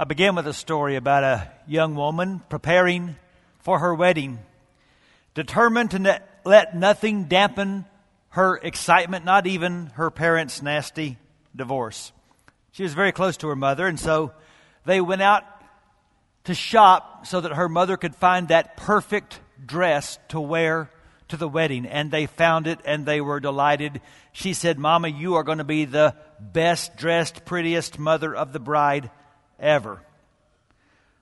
I 0.00 0.04
begin 0.04 0.36
with 0.36 0.46
a 0.46 0.52
story 0.52 0.94
about 0.94 1.24
a 1.24 1.50
young 1.66 1.96
woman 1.96 2.40
preparing 2.48 3.16
for 3.58 3.80
her 3.80 3.92
wedding, 3.92 4.38
determined 5.34 5.90
to 5.90 5.98
ne- 5.98 6.20
let 6.44 6.76
nothing 6.76 7.24
dampen 7.24 7.84
her 8.28 8.58
excitement, 8.58 9.24
not 9.24 9.48
even 9.48 9.86
her 9.94 10.12
parents' 10.12 10.62
nasty 10.62 11.18
divorce. 11.56 12.12
She 12.70 12.84
was 12.84 12.94
very 12.94 13.10
close 13.10 13.36
to 13.38 13.48
her 13.48 13.56
mother, 13.56 13.88
and 13.88 13.98
so 13.98 14.30
they 14.84 15.00
went 15.00 15.20
out 15.20 15.42
to 16.44 16.54
shop 16.54 17.26
so 17.26 17.40
that 17.40 17.54
her 17.54 17.68
mother 17.68 17.96
could 17.96 18.14
find 18.14 18.46
that 18.48 18.76
perfect 18.76 19.40
dress 19.66 20.20
to 20.28 20.38
wear 20.38 20.92
to 21.26 21.36
the 21.36 21.48
wedding. 21.48 21.86
And 21.86 22.12
they 22.12 22.26
found 22.26 22.68
it 22.68 22.78
and 22.84 23.04
they 23.04 23.20
were 23.20 23.40
delighted. 23.40 24.00
She 24.30 24.52
said, 24.52 24.78
Mama, 24.78 25.08
you 25.08 25.34
are 25.34 25.42
going 25.42 25.58
to 25.58 25.64
be 25.64 25.86
the 25.86 26.14
best 26.38 26.96
dressed, 26.96 27.44
prettiest 27.44 27.98
mother 27.98 28.32
of 28.32 28.52
the 28.52 28.60
bride 28.60 29.10
ever. 29.58 30.00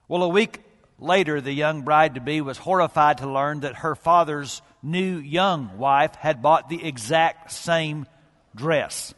Well, 0.08 0.22
a 0.22 0.28
week 0.28 0.60
later, 0.98 1.40
the 1.40 1.52
young 1.52 1.82
bride 1.82 2.14
to 2.14 2.20
be 2.20 2.40
was 2.40 2.58
horrified 2.58 3.18
to 3.18 3.30
learn 3.30 3.60
that 3.60 3.76
her 3.76 3.94
father's 3.94 4.62
new 4.82 5.18
young 5.18 5.78
wife 5.78 6.14
had 6.14 6.42
bought 6.42 6.68
the 6.68 6.84
exact 6.84 7.52
same 7.52 8.06
dress. 8.54 9.14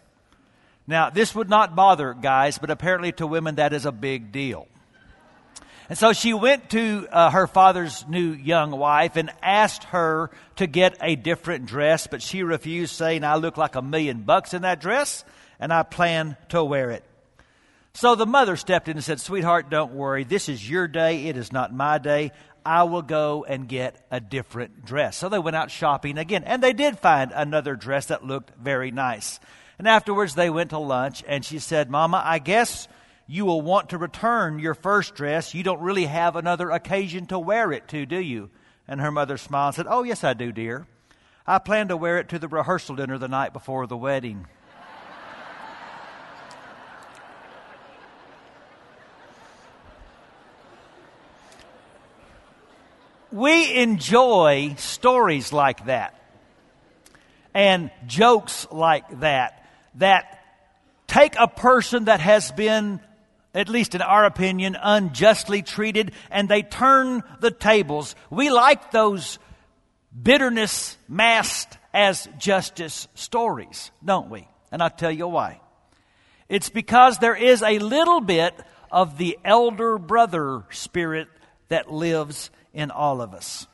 Now, 0.87 1.11
this 1.11 1.35
would 1.35 1.51
not 1.51 1.77
bother 1.77 2.15
guys, 2.15 2.59
but 2.59 2.71
apparently 2.71 3.13
to 3.13 3.27
women 3.27 3.57
that 3.57 3.75
is 3.75 3.85
a 3.85 3.93
big 3.93 4.33
deal. 4.33 4.67
And 5.91 5.97
so 5.97 6.13
she 6.13 6.35
went 6.35 6.71
to 6.71 7.07
uh, 7.11 7.31
her 7.31 7.47
father's 7.47 8.07
new 8.09 8.33
young 8.33 8.71
wife 8.71 9.17
and 9.17 9.31
asked 9.43 9.85
her 9.85 10.31
to 10.57 10.67
get 10.67 10.99
a 11.03 11.17
different 11.17 11.67
dress, 11.67 12.07
but 12.07 12.23
she 12.23 12.43
refused, 12.43 12.95
saying, 12.95 13.25
I 13.25 13.37
look 13.37 13.57
like 13.57 13.75
a 13.75 13.83
million 13.83 14.23
bucks 14.23 14.53
in 14.53 14.63
that 14.63 14.81
dress, 14.81 15.25
and 15.59 15.73
I 15.73 15.83
plan 15.83 16.37
to 16.51 16.63
wear 16.63 16.91
it. 16.91 17.05
So 17.95 18.15
the 18.15 18.27
mother 18.27 18.57
stepped 18.57 18.89
in 18.89 18.97
and 18.97 19.05
said, 19.05 19.21
Sweetheart, 19.21 19.71
don't 19.71 19.95
worry. 19.95 20.25
This 20.25 20.49
is 20.49 20.69
your 20.69 20.87
day. 20.87 21.27
It 21.27 21.37
is 21.37 21.53
not 21.53 21.75
my 21.75 21.99
day. 21.99 22.33
I 22.65 22.85
will 22.85 23.03
go 23.03 23.45
and 23.49 23.69
get 23.69 24.05
a 24.11 24.21
different 24.21 24.85
dress. 24.85 25.17
So 25.17 25.29
they 25.29 25.39
went 25.39 25.57
out 25.57 25.71
shopping 25.71 26.19
again, 26.19 26.45
and 26.45 26.63
they 26.63 26.73
did 26.73 26.99
find 26.99 27.33
another 27.35 27.77
dress 27.77 28.07
that 28.07 28.25
looked 28.25 28.53
very 28.61 28.91
nice. 28.91 29.41
And 29.79 29.89
afterwards, 29.89 30.35
they 30.35 30.51
went 30.51 30.71
to 30.71 30.79
lunch, 30.79 31.25
and 31.27 31.45
she 31.45 31.59
said, 31.61 31.91
Mama, 31.91 32.23
I 32.25 32.41
guess 32.41 32.89
you 33.27 33.45
will 33.45 33.63
want 33.63 33.91
to 33.91 33.99
return 33.99 34.59
your 34.59 34.75
first 34.75 35.15
dress. 35.15 35.55
You 35.55 35.63
don't 35.63 35.81
really 35.81 36.07
have 36.07 36.37
another 36.37 36.71
occasion 36.71 37.27
to 37.27 37.39
wear 37.39 37.73
it 37.73 37.89
to, 37.89 38.07
do 38.07 38.21
you? 38.21 38.51
And 38.87 39.01
her 39.01 39.13
mother 39.13 39.37
smiled 39.37 39.69
and 39.69 39.77
said, 39.77 39.87
Oh, 39.89 40.03
yes, 40.03 40.25
I 40.25 40.35
do, 40.35 40.51
dear. 40.51 40.87
I 41.47 41.59
plan 41.59 41.89
to 41.89 41.97
wear 41.97 42.19
it 42.19 42.29
to 42.31 42.39
the 42.39 42.49
rehearsal 42.49 42.97
dinner 42.97 43.19
the 43.19 43.29
night 43.29 43.53
before 43.53 43.87
the 43.87 43.97
wedding. 43.97 44.47
We 53.33 53.75
enjoy 53.75 54.75
stories 54.77 55.53
like 55.53 55.87
that 55.87 56.15
and 57.55 57.91
jokes 58.07 58.67
like 58.71 59.21
that 59.21 59.65
that 59.97 60.45
take 61.07 61.35
a 61.39 61.49
person 61.49 62.05
that 62.07 62.21
has 62.21 62.53
been 62.53 63.01
at 63.55 63.69
least 63.69 63.95
in 63.95 64.03
our 64.03 64.25
opinion, 64.25 64.77
unjustly 64.81 65.63
treated, 65.63 66.13
and 66.31 66.49
they 66.49 66.63
turn 66.63 67.23
the 67.41 67.51
tables. 67.51 68.15
We 68.31 68.51
like 68.51 68.91
those 68.91 69.39
bitterness 70.23 70.97
masked 71.09 71.79
as 71.93 72.29
justice 72.39 73.09
stories, 73.15 73.91
don't 74.05 74.31
we? 74.31 74.47
And 74.71 74.83
I'll 74.83 74.91
tell 74.91 75.11
you 75.11 75.27
why. 75.27 75.61
It's 76.49 76.69
because 76.69 77.19
there 77.19 77.35
is 77.35 77.63
a 77.63 77.79
little 77.79 78.21
bit 78.21 78.55
of 78.91 79.19
the 79.19 79.39
elder 79.45 79.99
brother 79.99 80.65
spirit 80.71 81.29
that 81.69 81.91
lives 81.91 82.51
in 82.73 82.91
all 82.91 83.21
of 83.21 83.35
us. 83.35 83.67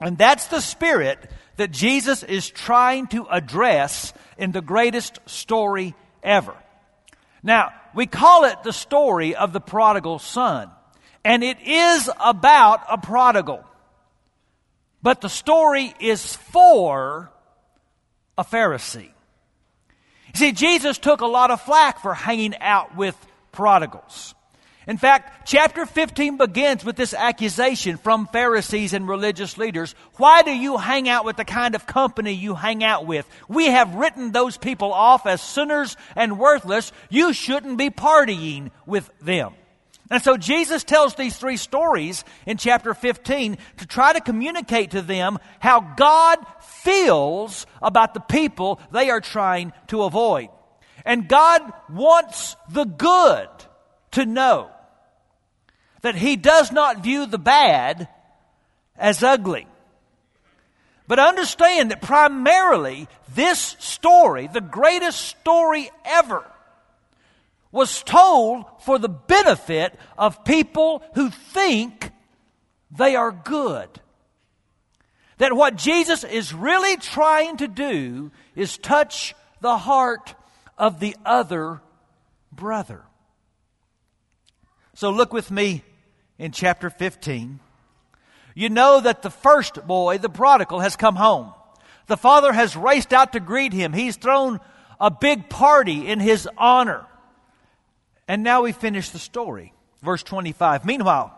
And 0.00 0.18
that's 0.18 0.46
the 0.46 0.60
spirit 0.60 1.18
that 1.56 1.70
Jesus 1.70 2.22
is 2.22 2.48
trying 2.48 3.06
to 3.08 3.26
address 3.30 4.12
in 4.36 4.52
the 4.52 4.60
greatest 4.60 5.18
story 5.26 5.94
ever. 6.22 6.54
Now, 7.42 7.72
we 7.94 8.06
call 8.06 8.44
it 8.44 8.62
the 8.62 8.72
story 8.72 9.34
of 9.34 9.52
the 9.52 9.60
prodigal 9.60 10.18
son. 10.18 10.70
And 11.24 11.42
it 11.42 11.60
is 11.60 12.10
about 12.20 12.82
a 12.88 12.98
prodigal. 12.98 13.64
But 15.02 15.20
the 15.20 15.28
story 15.28 15.92
is 15.98 16.36
for 16.36 17.32
a 18.38 18.44
Pharisee. 18.44 19.04
You 19.06 20.34
See, 20.34 20.52
Jesus 20.52 20.98
took 20.98 21.20
a 21.20 21.26
lot 21.26 21.50
of 21.50 21.60
flack 21.62 22.00
for 22.00 22.14
hanging 22.14 22.54
out 22.60 22.96
with 22.96 23.16
prodigals. 23.50 24.35
In 24.86 24.98
fact, 24.98 25.48
chapter 25.48 25.84
15 25.84 26.36
begins 26.36 26.84
with 26.84 26.94
this 26.94 27.12
accusation 27.12 27.96
from 27.96 28.28
Pharisees 28.28 28.92
and 28.92 29.08
religious 29.08 29.58
leaders. 29.58 29.96
Why 30.16 30.42
do 30.42 30.52
you 30.52 30.76
hang 30.76 31.08
out 31.08 31.24
with 31.24 31.36
the 31.36 31.44
kind 31.44 31.74
of 31.74 31.86
company 31.86 32.32
you 32.32 32.54
hang 32.54 32.84
out 32.84 33.04
with? 33.04 33.28
We 33.48 33.66
have 33.66 33.96
written 33.96 34.30
those 34.30 34.56
people 34.56 34.92
off 34.92 35.26
as 35.26 35.42
sinners 35.42 35.96
and 36.14 36.38
worthless. 36.38 36.92
You 37.10 37.32
shouldn't 37.32 37.78
be 37.78 37.90
partying 37.90 38.70
with 38.86 39.10
them. 39.20 39.54
And 40.08 40.22
so 40.22 40.36
Jesus 40.36 40.84
tells 40.84 41.16
these 41.16 41.36
three 41.36 41.56
stories 41.56 42.24
in 42.46 42.56
chapter 42.56 42.94
15 42.94 43.58
to 43.78 43.86
try 43.86 44.12
to 44.12 44.20
communicate 44.20 44.92
to 44.92 45.02
them 45.02 45.38
how 45.58 45.80
God 45.80 46.38
feels 46.60 47.66
about 47.82 48.14
the 48.14 48.20
people 48.20 48.80
they 48.92 49.10
are 49.10 49.20
trying 49.20 49.72
to 49.88 50.04
avoid. 50.04 50.48
And 51.04 51.26
God 51.28 51.60
wants 51.90 52.54
the 52.70 52.84
good 52.84 53.48
to 54.12 54.24
know 54.24 54.70
that 56.06 56.14
he 56.14 56.36
does 56.36 56.70
not 56.70 57.02
view 57.02 57.26
the 57.26 57.36
bad 57.36 58.06
as 58.96 59.24
ugly. 59.24 59.66
But 61.08 61.18
understand 61.18 61.90
that 61.90 62.00
primarily 62.00 63.08
this 63.34 63.74
story, 63.80 64.46
the 64.46 64.60
greatest 64.60 65.20
story 65.20 65.90
ever, 66.04 66.48
was 67.72 68.04
told 68.04 68.66
for 68.82 69.00
the 69.00 69.08
benefit 69.08 69.98
of 70.16 70.44
people 70.44 71.02
who 71.16 71.30
think 71.30 72.12
they 72.96 73.16
are 73.16 73.32
good. 73.32 73.88
That 75.38 75.54
what 75.54 75.74
Jesus 75.74 76.22
is 76.22 76.54
really 76.54 76.96
trying 76.98 77.56
to 77.56 77.66
do 77.66 78.30
is 78.54 78.78
touch 78.78 79.34
the 79.60 79.76
heart 79.76 80.36
of 80.78 81.00
the 81.00 81.16
other 81.24 81.80
brother. 82.52 83.02
So 84.94 85.10
look 85.10 85.32
with 85.32 85.50
me 85.50 85.82
in 86.38 86.52
chapter 86.52 86.90
15. 86.90 87.60
You 88.54 88.70
know 88.70 89.00
that 89.00 89.22
the 89.22 89.30
first 89.30 89.86
boy, 89.86 90.18
the 90.18 90.28
prodigal, 90.28 90.80
has 90.80 90.96
come 90.96 91.16
home. 91.16 91.52
The 92.06 92.16
father 92.16 92.52
has 92.52 92.76
raced 92.76 93.12
out 93.12 93.32
to 93.32 93.40
greet 93.40 93.72
him. 93.72 93.92
He's 93.92 94.16
thrown 94.16 94.60
a 95.00 95.10
big 95.10 95.48
party 95.48 96.08
in 96.08 96.20
his 96.20 96.48
honor. 96.56 97.04
And 98.28 98.42
now 98.42 98.62
we 98.62 98.72
finish 98.72 99.10
the 99.10 99.18
story. 99.18 99.72
Verse 100.02 100.22
25. 100.22 100.84
Meanwhile, 100.84 101.36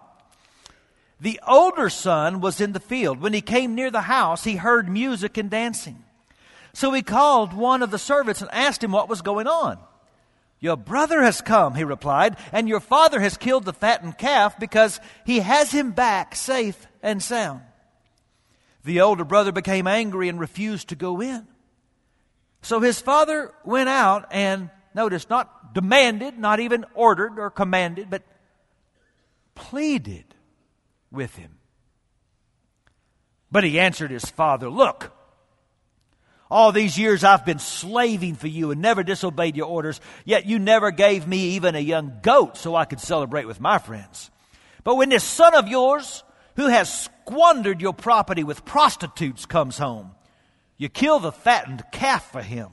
the 1.21 1.41
older 1.47 1.91
son 1.91 2.41
was 2.41 2.61
in 2.61 2.73
the 2.73 2.81
field. 2.81 3.21
When 3.21 3.33
he 3.33 3.41
came 3.41 3.75
near 3.75 3.91
the 3.91 4.03
house, 4.03 4.45
he 4.45 4.57
heard 4.57 4.89
music 4.89 5.37
and 5.37 5.51
dancing. 5.51 6.05
So 6.73 6.93
he 6.93 7.03
called 7.03 7.53
one 7.53 7.83
of 7.83 7.91
the 7.91 7.99
servants 7.99 8.41
and 8.41 8.51
asked 8.53 8.85
him 8.85 8.93
what 8.93 9.09
was 9.09 9.23
going 9.23 9.49
on. 9.49 9.79
Your 10.61 10.77
brother 10.77 11.23
has 11.23 11.41
come, 11.41 11.75
he 11.75 11.85
replied, 11.85 12.37
and 12.53 12.69
your 12.69 12.81
father 12.81 13.21
has 13.21 13.37
killed 13.37 13.65
the 13.65 13.73
fattened 13.73 14.19
calf 14.19 14.59
because 14.59 15.01
he 15.25 15.39
has 15.41 15.71
him 15.71 15.93
back 15.93 16.35
safe 16.35 16.87
and 17.03 17.23
sound. 17.23 17.63
The 18.85 19.01
older 19.01 19.25
brother 19.25 19.53
became 19.53 19.87
angry 19.87 20.29
and 20.29 20.41
refused 20.41 20.89
to 20.89 20.97
go 20.97 21.21
in. 21.21 21.47
So 22.63 22.81
his 22.81 23.01
father 23.01 23.53
went 23.65 23.89
out 23.89 24.27
and, 24.33 24.71
notice, 24.95 25.29
not 25.31 25.75
demanded, 25.75 26.39
not 26.39 26.59
even 26.59 26.85
ordered 26.95 27.39
or 27.39 27.51
commanded, 27.51 28.11
but 28.11 28.23
pleaded 29.55 30.25
with 31.11 31.37
him. 31.37 31.59
But 33.51 33.65
he 33.65 33.79
answered 33.79 34.11
his 34.11 34.25
father, 34.25 34.69
Look, 34.69 35.13
all 36.51 36.73
these 36.73 36.99
years 36.99 37.25
I've 37.25 37.45
been 37.45 37.59
slaving 37.59 38.35
for 38.35 38.49
you 38.49 38.71
and 38.71 38.81
never 38.81 39.03
disobeyed 39.03 39.57
your 39.57 39.67
orders, 39.67 40.01
yet 40.25 40.47
you 40.47 40.59
never 40.59 40.91
gave 40.91 41.27
me 41.27 41.51
even 41.51 41.75
a 41.75 41.81
young 41.81 42.19
goat 42.23 42.57
so 42.57 42.75
I 42.75 42.85
could 42.85 43.01
celebrate 43.01 43.47
with 43.47 43.61
my 43.61 43.79
friends. 43.79 44.31
But 44.85 44.97
when 44.97 45.11
this 45.11 45.25
son 45.25 45.55
of 45.55 45.69
yours, 45.69 46.23
who 46.57 46.69
has 46.69 47.05
squandered 47.05 47.81
your 47.81 47.93
property 47.93 48.45
with 48.45 48.65
prostitutes, 48.65 49.45
comes 49.47 49.79
home, 49.79 50.13
you 50.79 50.89
kill 50.89 51.19
the 51.19 51.33
fattened 51.33 51.83
calf 51.93 52.33
for 52.33 52.43
him. 52.43 52.71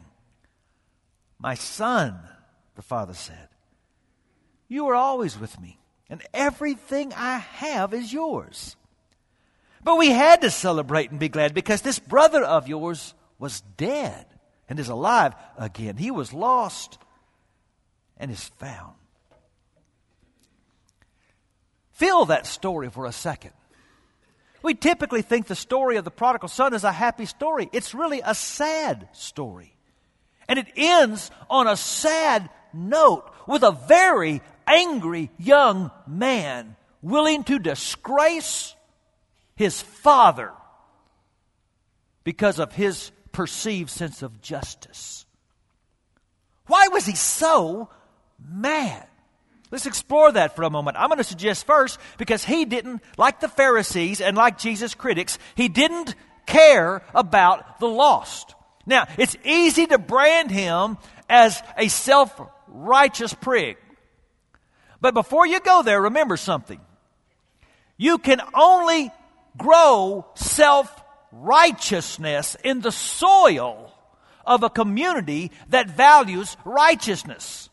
My 1.39 1.55
son, 1.55 2.17
the 2.75 2.81
father 2.81 3.13
said, 3.13 3.49
you 4.67 4.87
are 4.87 4.95
always 4.95 5.39
with 5.39 5.59
me, 5.59 5.77
and 6.09 6.23
everything 6.33 7.13
I 7.13 7.37
have 7.37 7.93
is 7.93 8.11
yours. 8.11 8.75
But 9.83 9.97
we 9.97 10.09
had 10.09 10.41
to 10.41 10.49
celebrate 10.49 11.11
and 11.11 11.19
be 11.19 11.29
glad 11.29 11.53
because 11.53 11.81
this 11.81 11.99
brother 11.99 12.43
of 12.43 12.67
yours 12.67 13.13
was 13.39 13.61
dead 13.77 14.25
and 14.69 14.79
is 14.79 14.89
alive 14.89 15.33
again. 15.57 15.97
He 15.97 16.11
was 16.11 16.33
lost 16.33 16.97
and 18.17 18.31
is 18.31 18.43
found. 18.59 18.93
Feel 21.93 22.25
that 22.25 22.45
story 22.45 22.89
for 22.89 23.05
a 23.05 23.11
second. 23.11 23.51
We 24.61 24.73
typically 24.73 25.21
think 25.21 25.47
the 25.47 25.55
story 25.55 25.97
of 25.97 26.05
the 26.05 26.11
prodigal 26.11 26.49
son 26.49 26.73
is 26.73 26.83
a 26.83 26.91
happy 26.91 27.25
story. 27.25 27.69
It's 27.71 27.93
really 27.93 28.21
a 28.25 28.33
sad 28.33 29.07
story. 29.13 29.75
And 30.47 30.59
it 30.59 30.67
ends 30.75 31.31
on 31.49 31.67
a 31.67 31.77
sad 31.77 32.49
note 32.73 33.31
with 33.47 33.63
a 33.63 33.71
very 33.71 34.41
angry 34.67 35.29
young 35.37 35.91
man 36.07 36.75
willing 37.01 37.43
to 37.43 37.59
disgrace 37.59 38.75
his 39.55 39.81
father 39.81 40.51
because 42.23 42.59
of 42.59 42.73
his 42.73 43.11
perceived 43.35 43.89
sense 43.89 44.23
of 44.23 44.41
justice. 44.41 45.25
Why 46.67 46.87
was 46.87 47.05
he 47.05 47.15
so 47.15 47.89
mad? 48.39 49.05
Let's 49.71 49.85
explore 49.85 50.31
that 50.31 50.55
for 50.55 50.63
a 50.63 50.69
moment. 50.69 50.95
I'm 50.97 51.09
going 51.09 51.17
to 51.17 51.23
suggest 51.25 51.65
first, 51.65 51.99
because 52.17 52.45
he 52.45 52.63
didn't, 52.63 53.03
like 53.17 53.41
the 53.41 53.49
Pharisees 53.49 54.21
and 54.21 54.37
like 54.37 54.57
Jesus' 54.57 54.95
critics, 54.95 55.37
he 55.55 55.67
didn't 55.67 56.15
care 56.45 57.03
about 57.13 57.81
the 57.81 57.89
lost. 57.89 58.55
Now, 58.85 59.05
it's 59.17 59.35
easy 59.43 59.85
to 59.85 59.97
brand 59.97 60.49
him 60.49 60.97
as 61.27 61.61
a 61.77 61.89
self 61.89 62.39
righteous 62.69 63.33
prig. 63.33 63.75
But 65.01 65.13
before 65.13 65.45
you 65.45 65.59
go 65.59 65.83
there, 65.83 66.03
remember 66.03 66.37
something. 66.37 66.79
You 67.97 68.17
can 68.17 68.39
only 68.53 69.11
grow 69.57 70.25
self 70.35 71.03
righteousness 71.41 72.55
in 72.63 72.81
the 72.81 72.91
soil 72.91 73.93
of 74.45 74.63
a 74.63 74.69
community 74.69 75.51
that 75.69 75.89
values 75.89 76.55
righteousness. 76.65 77.69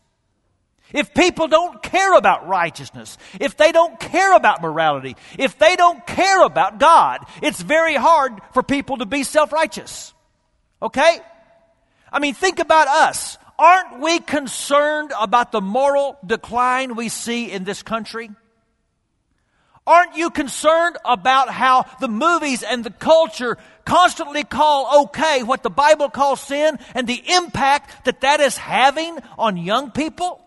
If 0.91 1.13
people 1.13 1.47
don't 1.47 1.81
care 1.81 2.15
about 2.15 2.47
righteousness, 2.47 3.17
if 3.39 3.57
they 3.57 3.71
don't 3.71 3.99
care 3.99 4.35
about 4.35 4.61
morality, 4.61 5.15
if 5.39 5.57
they 5.57 5.75
don't 5.75 6.05
care 6.05 6.43
about 6.43 6.79
God, 6.79 7.25
it's 7.41 7.61
very 7.61 7.95
hard 7.95 8.33
for 8.53 8.61
people 8.61 8.97
to 8.97 9.05
be 9.05 9.23
self 9.23 9.51
righteous. 9.51 10.13
Okay? 10.81 11.19
I 12.11 12.19
mean, 12.19 12.35
think 12.35 12.59
about 12.59 12.87
us. 12.87 13.39
Aren't 13.57 14.01
we 14.01 14.19
concerned 14.19 15.13
about 15.19 15.51
the 15.51 15.61
moral 15.61 16.17
decline 16.25 16.95
we 16.95 17.09
see 17.09 17.51
in 17.51 17.63
this 17.63 17.81
country? 17.81 18.29
Aren't 19.85 20.15
you 20.15 20.29
concerned 20.29 20.97
about 21.03 21.49
how 21.49 21.85
the 21.99 22.07
movies 22.07 22.63
and 22.63 22.83
the 22.83 22.91
culture 22.91 23.57
constantly 23.85 24.43
call 24.43 25.03
okay 25.05 25.43
what 25.43 25.61
the 25.61 25.69
Bible 25.69 26.09
calls 26.09 26.41
sin 26.41 26.79
and 26.95 27.05
the 27.05 27.21
impact 27.33 28.05
that 28.05 28.21
that 28.21 28.39
is 28.39 28.55
having 28.55 29.19
on 29.37 29.57
young 29.57 29.91
people? 29.91 30.39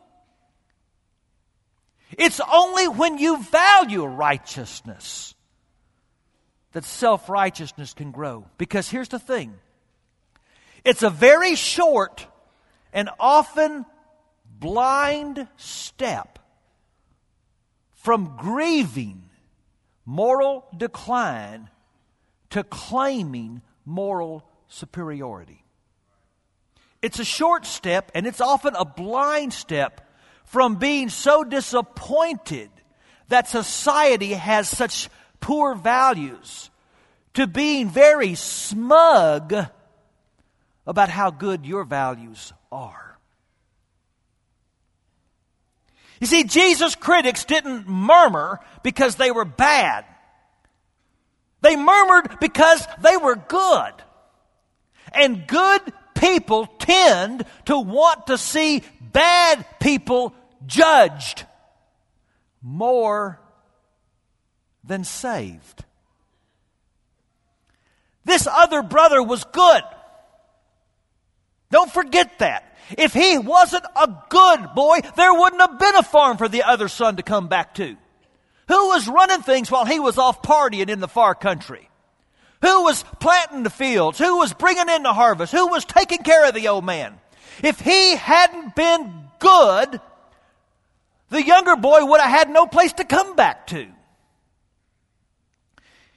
It's 2.13 2.41
only 2.51 2.89
when 2.89 3.19
you 3.19 3.43
value 3.43 4.05
righteousness 4.05 5.35
that 6.73 6.85
self 6.85 7.29
righteousness 7.29 7.95
can 7.95 8.13
grow. 8.13 8.47
Because 8.59 8.89
here's 8.89 9.09
the 9.09 9.19
thing 9.19 9.55
it's 10.85 11.03
a 11.03 11.11
very 11.11 11.57
short 11.57 12.27
and 12.93 13.11
often 13.21 13.85
blind 14.59 15.47
step 15.57 16.39
from 17.95 18.37
grieving 18.39 19.26
moral 20.07 20.65
decline 20.77 21.69
to 22.51 22.63
claiming 22.65 23.61
moral 23.85 24.49
superiority. 24.69 25.63
It's 27.03 27.19
a 27.19 27.25
short 27.25 27.67
step 27.67 28.11
and 28.15 28.27
it's 28.27 28.41
often 28.41 28.75
a 28.75 28.85
blind 28.85 29.53
step 29.53 30.09
from 30.45 30.77
being 30.77 31.09
so 31.09 31.45
disappointed 31.45 32.71
that 33.29 33.49
society 33.49 34.33
has 34.33 34.69
such 34.69 35.11
poor 35.41 35.75
values 35.75 36.71
to 37.35 37.47
being 37.47 37.91
very 37.91 38.35
smug 38.35 39.55
about 40.87 41.09
how 41.09 41.31
good 41.31 41.67
your 41.67 41.85
values 41.85 42.53
are. 42.71 43.06
You 46.27 46.43
see, 46.43 46.43
Jesus' 46.43 46.97
critics 46.97 47.45
didn't 47.45 47.87
murmur 47.87 48.59
because 48.83 49.15
they 49.15 49.31
were 49.31 49.45
bad. 49.45 50.05
They 51.61 51.77
murmured 51.77 52.41
because 52.41 52.85
they 53.01 53.17
were 53.17 53.37
good. 53.37 53.93
And 55.13 55.47
good 55.47 55.83
people 56.17 56.67
tend 56.81 57.45
to 57.67 57.79
want 57.79 58.27
to 58.27 58.39
see 58.39 58.83
bad 59.01 59.65
people 59.79 60.35
judged 60.67 61.45
more 62.61 63.41
than 64.83 65.05
saved. 65.05 65.85
This 68.25 68.49
other 68.49 68.83
brother 68.83 69.23
was 69.23 69.45
good. 69.45 69.83
Don't 71.77 71.93
forget 71.93 72.39
that. 72.39 72.75
If 72.97 73.13
he 73.13 73.37
wasn't 73.37 73.85
a 73.95 74.11
good 74.31 74.75
boy, 74.75 75.01
there 75.15 75.35
wouldn't 75.35 75.61
have 75.61 75.79
been 75.79 75.95
a 75.97 76.03
farm 76.03 76.39
for 76.39 76.49
the 76.49 76.63
other 76.63 76.89
son 76.89 77.17
to 77.17 77.23
come 77.23 77.49
back 77.49 77.75
to. 77.75 77.99
Who 78.69 78.89
was 78.89 79.07
running 79.07 79.43
things 79.43 79.71
while 79.71 79.85
he 79.85 80.01
was 80.01 80.17
off 80.17 80.41
partying 80.41 80.89
in 80.89 81.01
the 81.01 81.07
far 81.07 81.35
country? 81.35 81.91
Who 82.63 82.85
was 82.85 83.05
planting 83.21 83.63
the 83.63 83.69
fields? 83.69 84.19
Who 84.19 84.39
was 84.39 84.55
bringing 84.55 84.89
in 84.89 85.03
the 85.03 85.13
harvest? 85.13 85.53
Who 85.53 85.67
was 85.67 85.85
taking 85.85 86.21
care 86.21 86.49
of 86.49 86.55
the 86.55 86.69
old 86.69 86.87
man? 86.87 87.21
If 87.63 87.79
he 87.79 88.17
hadn't 88.17 88.75
been 88.75 89.13
good, 89.39 90.01
the 91.29 91.45
younger 91.45 91.77
boy 91.77 92.07
would 92.07 92.23
have 92.23 92.31
had 92.31 92.49
no 92.49 92.67
place 92.67 92.95
to 92.95 93.05
come 93.05 93.37
back 93.37 93.67
to. 93.67 93.87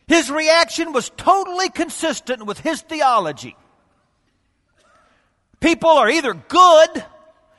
His 0.08 0.32
reaction 0.32 0.94
was 0.94 1.12
totally 1.18 1.68
consistent 1.68 2.46
with 2.46 2.62
his 2.62 2.80
theology. 2.80 3.58
People 5.60 5.90
are 5.90 6.10
either 6.10 6.34
good 6.34 7.06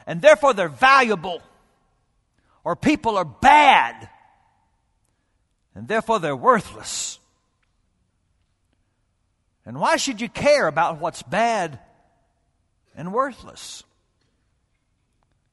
and 0.07 0.23
therefore 0.23 0.55
they're 0.55 0.69
valuable, 0.69 1.43
or 2.65 2.75
people 2.75 3.17
are 3.17 3.25
bad 3.25 4.09
and 5.75 5.87
therefore 5.87 6.19
they're 6.19 6.37
worthless. 6.37 7.19
And 9.65 9.79
why 9.79 9.97
should 9.97 10.21
you 10.21 10.29
care 10.29 10.67
about 10.67 11.01
what's 11.01 11.23
bad 11.23 11.79
and 12.97 13.13
worthless? 13.13 13.85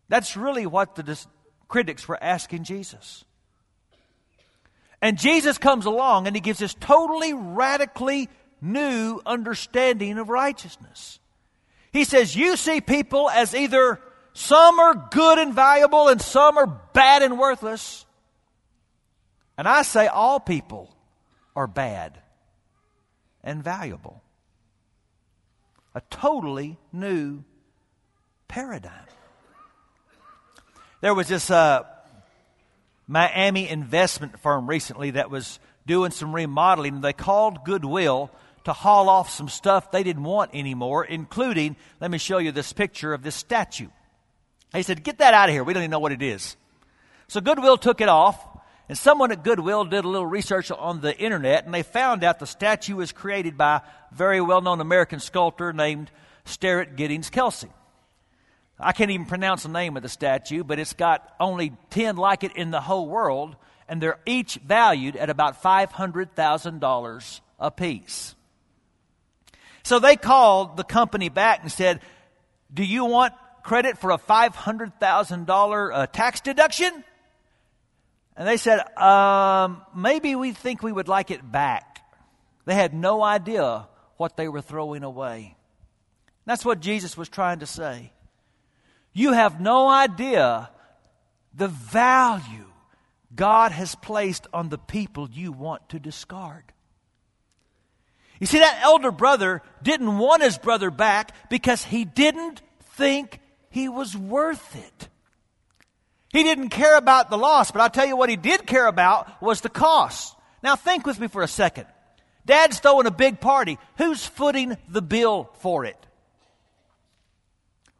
That's 0.09 0.37
really 0.37 0.65
what 0.65 0.95
the 0.95 1.03
dis- 1.03 1.27
critics 1.67 2.07
were 2.07 2.21
asking 2.21 2.63
Jesus. 2.63 3.25
And 5.01 5.17
Jesus 5.17 5.57
comes 5.57 5.85
along 5.85 6.25
and 6.25 6.35
he 6.35 6.39
gives 6.39 6.59
this 6.59 6.73
totally 6.73 7.33
radically 7.33 8.29
new 8.61 9.21
understanding 9.25 10.17
of 10.17 10.29
righteousness. 10.29 11.19
He 11.91 12.03
says, 12.03 12.35
You 12.35 12.57
see 12.57 12.81
people 12.81 13.29
as 13.29 13.53
either 13.55 13.99
some 14.33 14.79
are 14.79 14.93
good 15.11 15.39
and 15.39 15.53
valuable 15.53 16.09
and 16.09 16.21
some 16.21 16.57
are 16.57 16.67
bad 16.67 17.23
and 17.23 17.39
worthless. 17.39 18.05
And 19.57 19.67
I 19.67 19.81
say 19.81 20.07
all 20.07 20.39
people 20.39 20.95
are 21.55 21.67
bad 21.67 22.19
and 23.43 23.63
valuable. 23.63 24.21
A 25.95 26.01
totally 26.11 26.77
new 26.93 27.43
paradigm. 28.47 29.07
There 31.01 31.15
was 31.15 31.27
this 31.27 31.49
uh, 31.49 31.83
Miami 33.07 33.67
investment 33.67 34.39
firm 34.39 34.67
recently 34.67 35.11
that 35.11 35.31
was 35.31 35.59
doing 35.87 36.11
some 36.11 36.35
remodeling. 36.35 37.01
They 37.01 37.13
called 37.13 37.63
Goodwill 37.63 38.29
to 38.67 38.73
haul 38.73 39.07
off 39.07 39.29
some 39.29 39.47
stuff 39.47 39.91
they 39.91 40.03
didn't 40.03 40.25
want 40.25 40.51
anymore, 40.53 41.05
including, 41.05 41.77
let 42.01 42.11
me 42.11 42.17
show 42.17 42.37
you 42.37 42.51
this 42.51 42.73
picture 42.73 43.13
of 43.13 43.23
this 43.23 43.33
statue. 43.33 43.87
They 44.73 44.83
said, 44.83 45.05
Get 45.05 45.19
that 45.19 45.33
out 45.33 45.47
of 45.47 45.55
here. 45.55 45.63
We 45.63 45.73
don't 45.73 45.83
even 45.83 45.91
know 45.91 45.99
what 45.99 46.11
it 46.11 46.21
is. 46.21 46.57
So 47.29 47.39
Goodwill 47.39 47.77
took 47.77 48.01
it 48.01 48.09
off, 48.09 48.45
and 48.89 48.97
someone 48.97 49.31
at 49.31 49.41
Goodwill 49.41 49.85
did 49.85 50.03
a 50.03 50.07
little 50.09 50.27
research 50.27 50.69
on 50.69 50.99
the 50.99 51.17
internet, 51.17 51.63
and 51.63 51.73
they 51.73 51.81
found 51.81 52.25
out 52.25 52.39
the 52.39 52.45
statue 52.45 52.97
was 52.97 53.13
created 53.13 53.57
by 53.57 53.77
a 53.77 53.81
very 54.13 54.41
well 54.41 54.59
known 54.59 54.81
American 54.81 55.21
sculptor 55.21 55.71
named 55.71 56.11
Sterrett 56.43 56.97
Giddings 56.97 57.29
Kelsey. 57.29 57.69
I 58.77 58.91
can't 58.91 59.11
even 59.11 59.27
pronounce 59.27 59.63
the 59.63 59.69
name 59.69 59.95
of 59.95 60.03
the 60.03 60.09
statue, 60.09 60.65
but 60.65 60.77
it's 60.77 60.91
got 60.91 61.33
only 61.39 61.71
10 61.91 62.17
like 62.17 62.43
it 62.43 62.53
in 62.57 62.71
the 62.71 62.81
whole 62.81 63.07
world, 63.07 63.55
and 63.87 64.01
they're 64.01 64.19
each 64.25 64.55
valued 64.55 65.15
at 65.15 65.29
about 65.29 65.63
$500,000 65.63 67.41
a 67.59 67.71
piece. 67.71 68.35
So 69.87 69.99
they 69.99 70.17
called 70.17 70.75
the 70.75 70.83
company 70.83 71.29
back 71.29 71.61
and 71.61 71.71
said, 71.71 72.01
Do 72.73 72.83
you 72.83 73.05
want 73.05 73.33
credit 73.63 73.97
for 73.97 74.11
a 74.11 74.17
$500,000 74.17 75.91
uh, 75.93 76.07
tax 76.07 76.41
deduction? 76.41 77.05
And 78.35 78.45
they 78.45 78.57
said, 78.57 78.81
um, 78.97 79.81
Maybe 79.95 80.35
we 80.35 80.51
think 80.51 80.83
we 80.83 80.91
would 80.91 81.07
like 81.07 81.31
it 81.31 81.49
back. 81.49 82.03
They 82.65 82.75
had 82.75 82.93
no 82.93 83.23
idea 83.23 83.87
what 84.17 84.35
they 84.35 84.49
were 84.49 84.59
throwing 84.59 85.03
away. 85.03 85.55
That's 86.45 86.65
what 86.65 86.81
Jesus 86.81 87.15
was 87.15 87.29
trying 87.29 87.59
to 87.59 87.65
say. 87.65 88.11
You 89.13 89.31
have 89.31 89.61
no 89.61 89.87
idea 89.87 90.69
the 91.53 91.69
value 91.69 92.73
God 93.33 93.71
has 93.71 93.95
placed 93.95 94.47
on 94.51 94.67
the 94.67 94.77
people 94.77 95.29
you 95.29 95.53
want 95.53 95.87
to 95.89 95.97
discard. 95.97 96.73
You 98.39 98.47
see, 98.47 98.59
that 98.59 98.81
elder 98.83 99.11
brother 99.11 99.61
didn't 99.81 100.17
want 100.17 100.43
his 100.43 100.57
brother 100.57 100.91
back 100.91 101.33
because 101.49 101.83
he 101.83 102.05
didn't 102.05 102.61
think 102.95 103.39
he 103.69 103.89
was 103.89 104.15
worth 104.15 104.75
it. 104.75 105.09
He 106.31 106.43
didn't 106.43 106.69
care 106.69 106.97
about 106.97 107.29
the 107.29 107.37
loss, 107.37 107.71
but 107.71 107.81
I'll 107.81 107.89
tell 107.89 108.05
you 108.05 108.17
what 108.17 108.29
he 108.29 108.35
did 108.35 108.67
care 108.67 108.87
about 108.87 109.41
was 109.41 109.61
the 109.61 109.69
cost. 109.69 110.35
Now 110.61 110.75
think 110.75 111.05
with 111.05 111.19
me 111.19 111.27
for 111.27 111.41
a 111.41 111.47
second. 111.47 111.87
Dad's 112.45 112.79
throwing 112.79 113.07
a 113.07 113.11
big 113.11 113.39
party. 113.39 113.77
Who's 113.97 114.25
footing 114.25 114.77
the 114.87 115.01
bill 115.01 115.49
for 115.59 115.85
it? 115.85 115.97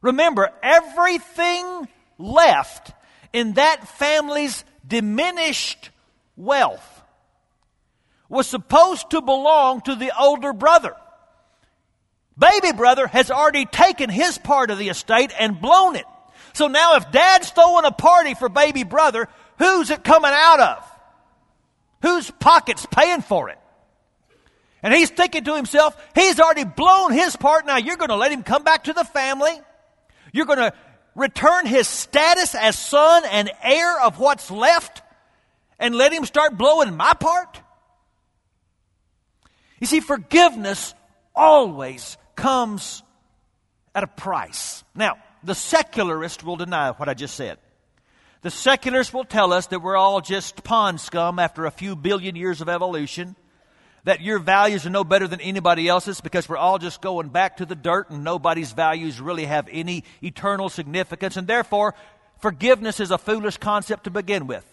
Remember, 0.02 0.52
everything 0.62 1.88
left 2.18 2.92
in 3.34 3.54
that 3.54 3.88
family's 3.88 4.64
diminished 4.88 5.90
wealth 6.36 6.97
was 8.30 8.48
supposed 8.48 9.10
to 9.12 9.22
belong 9.22 9.82
to 9.82 9.96
the 9.96 10.12
older 10.20 10.54
brother. 10.54 10.96
Baby 12.38 12.72
brother 12.74 13.08
has 13.08 13.32
already 13.32 13.66
taken 13.66 14.10
his 14.10 14.38
part 14.38 14.70
of 14.70 14.78
the 14.78 14.90
estate 14.90 15.32
and 15.40 15.60
blown 15.60 15.96
it. 15.96 16.06
So 16.54 16.68
now 16.68 16.96
if 16.96 17.12
dad's 17.12 17.50
throwing 17.50 17.86
a 17.86 17.92
party 17.92 18.34
for 18.34 18.50
baby 18.50 18.84
brother, 18.84 19.28
who's 19.58 19.90
it 19.90 20.04
coming 20.04 20.32
out 20.34 20.60
of? 20.60 20.92
Whose 22.04 22.30
pocket's 22.30 22.86
paying 22.86 23.22
for 23.22 23.50
it? 23.50 23.58
And 24.84 24.94
he's 24.94 25.10
thinking 25.10 25.44
to 25.46 25.56
himself, 25.56 25.98
he's 26.14 26.40
already 26.40 26.64
blown 26.64 27.12
his 27.12 27.36
part. 27.36 27.66
Now 27.66 27.78
you're 27.78 27.98
going 27.98 28.10
to 28.10 28.16
let 28.16 28.32
him 28.32 28.44
come 28.44 28.64
back 28.64 28.84
to 28.84 28.94
the 28.94 29.04
family. 29.04 29.52
You're 30.32 30.46
going 30.46 30.60
to 30.60 30.74
return 31.16 31.66
his 31.66 31.88
status 31.88 32.54
as 32.54 32.78
son 32.78 33.24
and 33.26 33.50
heir 33.64 34.00
of 34.02 34.20
what's 34.20 34.52
left 34.52 35.02
and 35.80 35.96
let 35.96 36.14
him 36.14 36.26
start 36.26 36.58
blowing 36.58 36.96
my 36.96 37.14
part? 37.14 37.62
You 39.80 39.88
see, 39.88 40.00
forgiveness 40.00 40.94
always 41.36 42.18
comes 42.36 43.04
at 43.94 44.04
a 44.04 44.08
price. 44.08 44.84
Now, 44.96 45.18
the 45.44 45.56
secularist 45.56 46.44
will 46.44 46.56
deny 46.56 46.92
what 46.92 47.10
I 47.10 47.14
just 47.14 47.36
said. 47.36 47.58
The 48.42 48.52
secularists 48.52 49.14
will 49.14 49.26
tell 49.26 49.52
us 49.52 49.68
that 49.68 49.82
we're 49.82 49.98
all 49.98 50.22
just 50.22 50.64
pond 50.64 51.02
scum 51.02 51.40
after 51.40 51.66
a 51.66 51.72
few 51.72 51.96
billion 51.96 52.36
years 52.36 52.62
of 52.62 52.70
evolution, 52.70 53.36
that 54.04 54.22
your 54.22 54.40
values 54.40 54.86
are 54.86 54.92
no 54.92 55.04
better 55.04 55.28
than 55.28 55.42
anybody 55.42 55.88
else's 55.88 56.22
because 56.22 56.48
we're 56.48 56.58
all 56.58 56.78
just 56.78 57.02
going 57.02 57.30
back 57.30 57.58
to 57.58 57.66
the 57.66 57.76
dirt 57.76 58.10
and 58.10 58.24
nobody's 58.24 58.72
values 58.72 59.20
really 59.20 59.46
have 59.46 59.68
any 59.72 60.04
eternal 60.24 60.70
significance, 60.70 61.36
and 61.36 61.48
therefore, 61.48 61.94
forgiveness 62.40 63.00
is 63.00 63.12
a 63.12 63.18
foolish 63.18 63.58
concept 63.58 64.06
to 64.06 64.12
begin 64.12 64.48
with. 64.48 64.66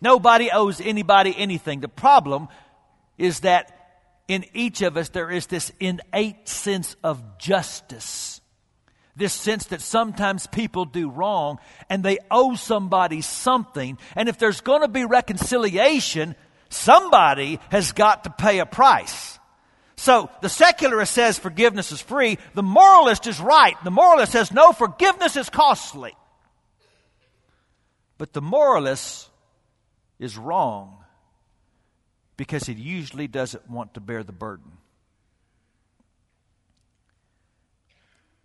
Nobody 0.00 0.50
owes 0.50 0.80
anybody 0.80 1.34
anything. 1.36 1.80
The 1.80 1.88
problem 1.88 2.48
is 3.18 3.40
that 3.40 3.70
in 4.28 4.44
each 4.54 4.82
of 4.82 4.96
us 4.96 5.10
there 5.10 5.30
is 5.30 5.46
this 5.46 5.72
innate 5.80 6.48
sense 6.48 6.96
of 7.04 7.38
justice. 7.38 8.40
This 9.16 9.32
sense 9.32 9.66
that 9.66 9.80
sometimes 9.80 10.46
people 10.48 10.86
do 10.86 11.08
wrong 11.08 11.58
and 11.88 12.02
they 12.02 12.18
owe 12.30 12.56
somebody 12.56 13.20
something. 13.20 13.98
And 14.16 14.28
if 14.28 14.38
there's 14.38 14.60
going 14.60 14.80
to 14.80 14.88
be 14.88 15.04
reconciliation, 15.04 16.34
somebody 16.68 17.60
has 17.70 17.92
got 17.92 18.24
to 18.24 18.30
pay 18.30 18.58
a 18.58 18.66
price. 18.66 19.38
So 19.96 20.28
the 20.42 20.48
secularist 20.48 21.12
says 21.12 21.38
forgiveness 21.38 21.92
is 21.92 22.00
free. 22.00 22.38
The 22.54 22.64
moralist 22.64 23.28
is 23.28 23.38
right. 23.38 23.76
The 23.84 23.92
moralist 23.92 24.32
says 24.32 24.52
no, 24.52 24.72
forgiveness 24.72 25.36
is 25.36 25.48
costly. 25.48 26.12
But 28.18 28.32
the 28.32 28.42
moralist 28.42 29.28
is 30.18 30.36
wrong 30.36 31.03
because 32.36 32.64
he 32.64 32.74
usually 32.74 33.28
doesn't 33.28 33.68
want 33.70 33.94
to 33.94 34.00
bear 34.00 34.22
the 34.22 34.32
burden. 34.32 34.72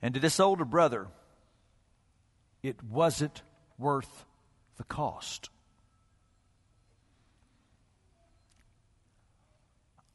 And 0.02 0.14
to 0.14 0.20
this 0.20 0.40
older 0.40 0.66
brother, 0.66 1.08
it 2.64 2.84
wasn't 2.84 3.42
worth 3.78 4.26
the 4.78 4.84
cost. 4.84 5.50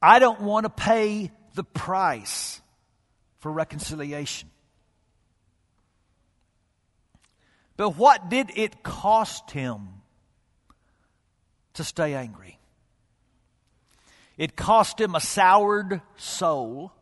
I 0.01 0.19
don't 0.19 0.41
want 0.41 0.65
to 0.65 0.71
pay 0.71 1.31
the 1.55 1.65
price 1.65 2.61
for 3.39 3.51
reconciliation. 3.51 4.51
But 7.77 7.91
what 7.91 8.29
did 8.29 8.51
it 8.55 8.83
cost 8.83 9.51
him 9.51 9.89
to 11.75 11.85
stay 11.85 12.15
angry? 12.15 12.59
It 14.37 14.57
cost 14.57 15.01
him 15.01 15.15
a 15.15 15.21
soured 15.21 16.01
soul. 16.17 16.93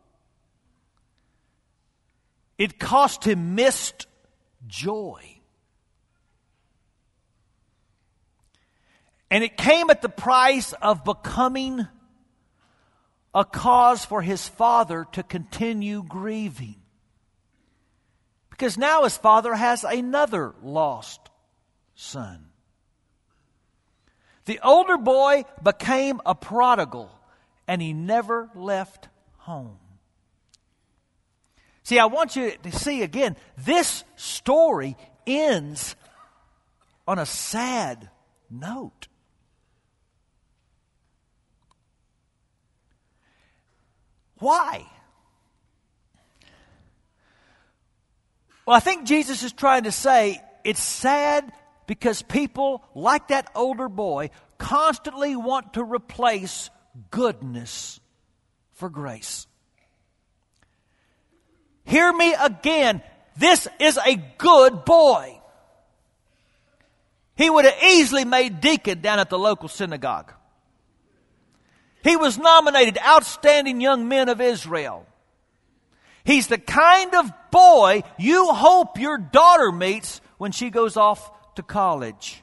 It 2.58 2.78
cost 2.78 3.24
him 3.24 3.54
missed 3.54 4.06
joy. 4.66 5.22
And 9.30 9.42
it 9.42 9.56
came 9.56 9.88
at 9.88 10.02
the 10.02 10.10
price 10.10 10.74
of 10.74 11.04
becoming 11.04 11.86
a 13.34 13.46
cause 13.46 14.04
for 14.04 14.20
his 14.20 14.46
father 14.46 15.06
to 15.12 15.22
continue 15.22 16.02
grieving. 16.02 16.76
Because 18.50 18.76
now 18.76 19.04
his 19.04 19.16
father 19.16 19.54
has 19.54 19.84
another 19.84 20.54
lost 20.62 21.30
son. 21.94 22.48
The 24.44 24.60
older 24.62 24.98
boy 24.98 25.44
became 25.62 26.20
a 26.26 26.34
prodigal 26.34 27.10
and 27.72 27.80
he 27.80 27.94
never 27.94 28.50
left 28.54 29.08
home. 29.38 29.78
See, 31.84 31.98
I 31.98 32.04
want 32.04 32.36
you 32.36 32.52
to 32.64 32.70
see 32.70 33.02
again, 33.02 33.34
this 33.56 34.04
story 34.14 34.94
ends 35.26 35.96
on 37.08 37.18
a 37.18 37.24
sad 37.24 38.10
note. 38.50 39.08
Why? 44.38 44.84
Well, 48.66 48.76
I 48.76 48.80
think 48.80 49.06
Jesus 49.06 49.42
is 49.42 49.54
trying 49.54 49.84
to 49.84 49.92
say 49.92 50.42
it's 50.62 50.82
sad 50.82 51.50
because 51.86 52.20
people, 52.20 52.84
like 52.94 53.28
that 53.28 53.50
older 53.54 53.88
boy, 53.88 54.28
constantly 54.58 55.36
want 55.36 55.72
to 55.72 55.82
replace 55.82 56.68
goodness 57.10 58.00
for 58.72 58.88
grace. 58.88 59.46
Hear 61.84 62.12
me 62.12 62.34
again. 62.34 63.02
This 63.36 63.66
is 63.80 63.98
a 63.98 64.16
good 64.38 64.84
boy. 64.84 65.40
He 67.36 67.48
would 67.48 67.64
have 67.64 67.82
easily 67.82 68.24
made 68.24 68.60
deacon 68.60 69.00
down 69.00 69.18
at 69.18 69.30
the 69.30 69.38
local 69.38 69.68
synagogue. 69.68 70.32
He 72.04 72.16
was 72.16 72.38
nominated 72.38 72.98
Outstanding 72.98 73.80
Young 73.80 74.08
Men 74.08 74.28
of 74.28 74.40
Israel. 74.40 75.06
He's 76.24 76.46
the 76.46 76.58
kind 76.58 77.14
of 77.14 77.32
boy 77.50 78.02
you 78.18 78.52
hope 78.52 78.98
your 78.98 79.18
daughter 79.18 79.72
meets 79.72 80.20
when 80.38 80.52
she 80.52 80.70
goes 80.70 80.96
off 80.96 81.30
to 81.54 81.62
college. 81.62 82.42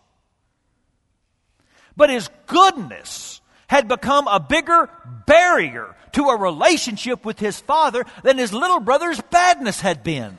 But 1.95 2.09
his 2.09 2.29
goodness 2.45 3.41
had 3.69 3.87
become 3.87 4.27
a 4.27 4.39
bigger 4.39 4.89
barrier 5.25 5.95
to 6.11 6.25
a 6.25 6.37
relationship 6.37 7.23
with 7.23 7.39
his 7.39 7.59
father 7.59 8.03
than 8.23 8.37
his 8.37 8.51
little 8.51 8.79
brother's 8.79 9.21
badness 9.21 9.79
had 9.79 10.03
been. 10.03 10.37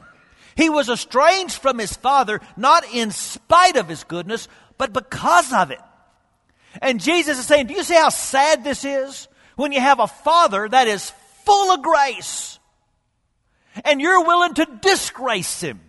He 0.56 0.68
was 0.68 0.88
estranged 0.88 1.56
from 1.56 1.78
his 1.78 1.96
father 1.96 2.40
not 2.56 2.84
in 2.92 3.12
spite 3.12 3.76
of 3.76 3.88
his 3.88 4.02
goodness, 4.04 4.48
but 4.76 4.92
because 4.92 5.52
of 5.52 5.70
it. 5.70 5.78
And 6.82 7.00
Jesus 7.00 7.38
is 7.38 7.46
saying, 7.46 7.68
Do 7.68 7.74
you 7.74 7.84
see 7.84 7.94
how 7.94 8.08
sad 8.08 8.64
this 8.64 8.84
is? 8.84 9.28
When 9.54 9.72
you 9.72 9.80
have 9.80 10.00
a 10.00 10.06
father 10.08 10.68
that 10.68 10.88
is 10.88 11.12
full 11.44 11.72
of 11.72 11.82
grace 11.82 12.58
and 13.84 14.00
you're 14.00 14.24
willing 14.24 14.54
to 14.54 14.66
disgrace 14.82 15.60
him 15.60 15.80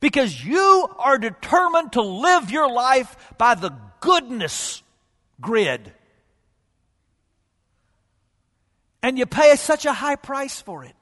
because 0.00 0.44
you 0.44 0.88
are 0.98 1.18
determined 1.18 1.92
to 1.92 2.02
live 2.02 2.50
your 2.50 2.70
life 2.70 3.16
by 3.38 3.54
the 3.54 3.70
goodness 4.00 4.82
grid 5.40 5.92
and 9.02 9.18
you 9.18 9.26
pay 9.26 9.54
such 9.56 9.84
a 9.84 9.92
high 9.92 10.16
price 10.16 10.60
for 10.60 10.84
it. 10.84 10.94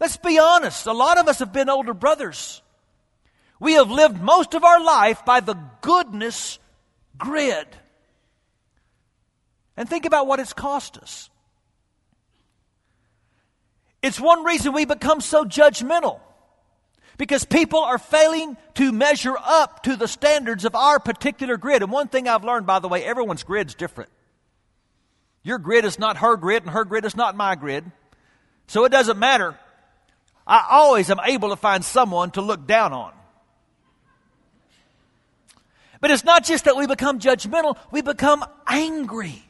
Let's 0.00 0.16
be 0.16 0.38
honest. 0.38 0.86
A 0.86 0.92
lot 0.92 1.18
of 1.18 1.28
us 1.28 1.38
have 1.38 1.52
been 1.52 1.68
older 1.68 1.94
brothers. 1.94 2.60
We 3.60 3.74
have 3.74 3.90
lived 3.90 4.20
most 4.20 4.54
of 4.54 4.64
our 4.64 4.82
life 4.82 5.24
by 5.24 5.40
the 5.40 5.54
goodness 5.80 6.58
grid. 7.16 7.68
And 9.76 9.88
think 9.88 10.04
about 10.04 10.26
what 10.26 10.40
it's 10.40 10.52
cost 10.52 10.98
us. 10.98 11.30
It's 14.02 14.18
one 14.18 14.44
reason 14.44 14.72
we 14.72 14.84
become 14.84 15.20
so 15.20 15.44
judgmental. 15.44 16.18
Because 17.16 17.44
people 17.44 17.78
are 17.78 17.98
failing 17.98 18.56
to 18.74 18.90
measure 18.90 19.36
up 19.38 19.84
to 19.84 19.94
the 19.94 20.08
standards 20.08 20.64
of 20.64 20.74
our 20.74 20.98
particular 20.98 21.56
grid. 21.56 21.82
And 21.82 21.92
one 21.92 22.08
thing 22.08 22.26
I've 22.26 22.42
learned, 22.42 22.66
by 22.66 22.80
the 22.80 22.88
way, 22.88 23.04
everyone's 23.04 23.44
grid's 23.44 23.76
different. 23.76 24.10
Your 25.42 25.58
grid 25.58 25.84
is 25.84 25.98
not 25.98 26.18
her 26.18 26.36
grid, 26.36 26.62
and 26.62 26.72
her 26.72 26.84
grid 26.84 27.04
is 27.04 27.16
not 27.16 27.36
my 27.36 27.54
grid. 27.54 27.90
So 28.68 28.84
it 28.84 28.90
doesn't 28.90 29.18
matter. 29.18 29.58
I 30.46 30.66
always 30.70 31.10
am 31.10 31.20
able 31.24 31.50
to 31.50 31.56
find 31.56 31.84
someone 31.84 32.30
to 32.32 32.40
look 32.40 32.66
down 32.66 32.92
on. 32.92 33.12
But 36.00 36.10
it's 36.10 36.24
not 36.24 36.44
just 36.44 36.64
that 36.64 36.76
we 36.76 36.86
become 36.86 37.20
judgmental, 37.20 37.76
we 37.90 38.02
become 38.02 38.44
angry. 38.66 39.42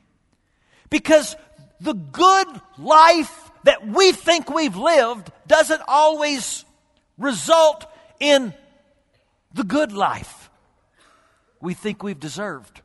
Because 0.91 1.35
the 1.81 1.95
good 1.95 2.47
life 2.79 3.51
that 3.65 3.87
we 3.87 4.13
think 4.13 4.51
we've 4.51 4.77
lived 4.77 5.31
doesn't 5.47 5.81
always 5.89 6.65
result 7.17 7.87
in 8.21 8.53
the 9.55 9.65
good 9.65 9.93
life 9.93 10.51
we 11.61 11.75
think 11.75 12.03
we've 12.03 12.21
deserved. 12.21 12.83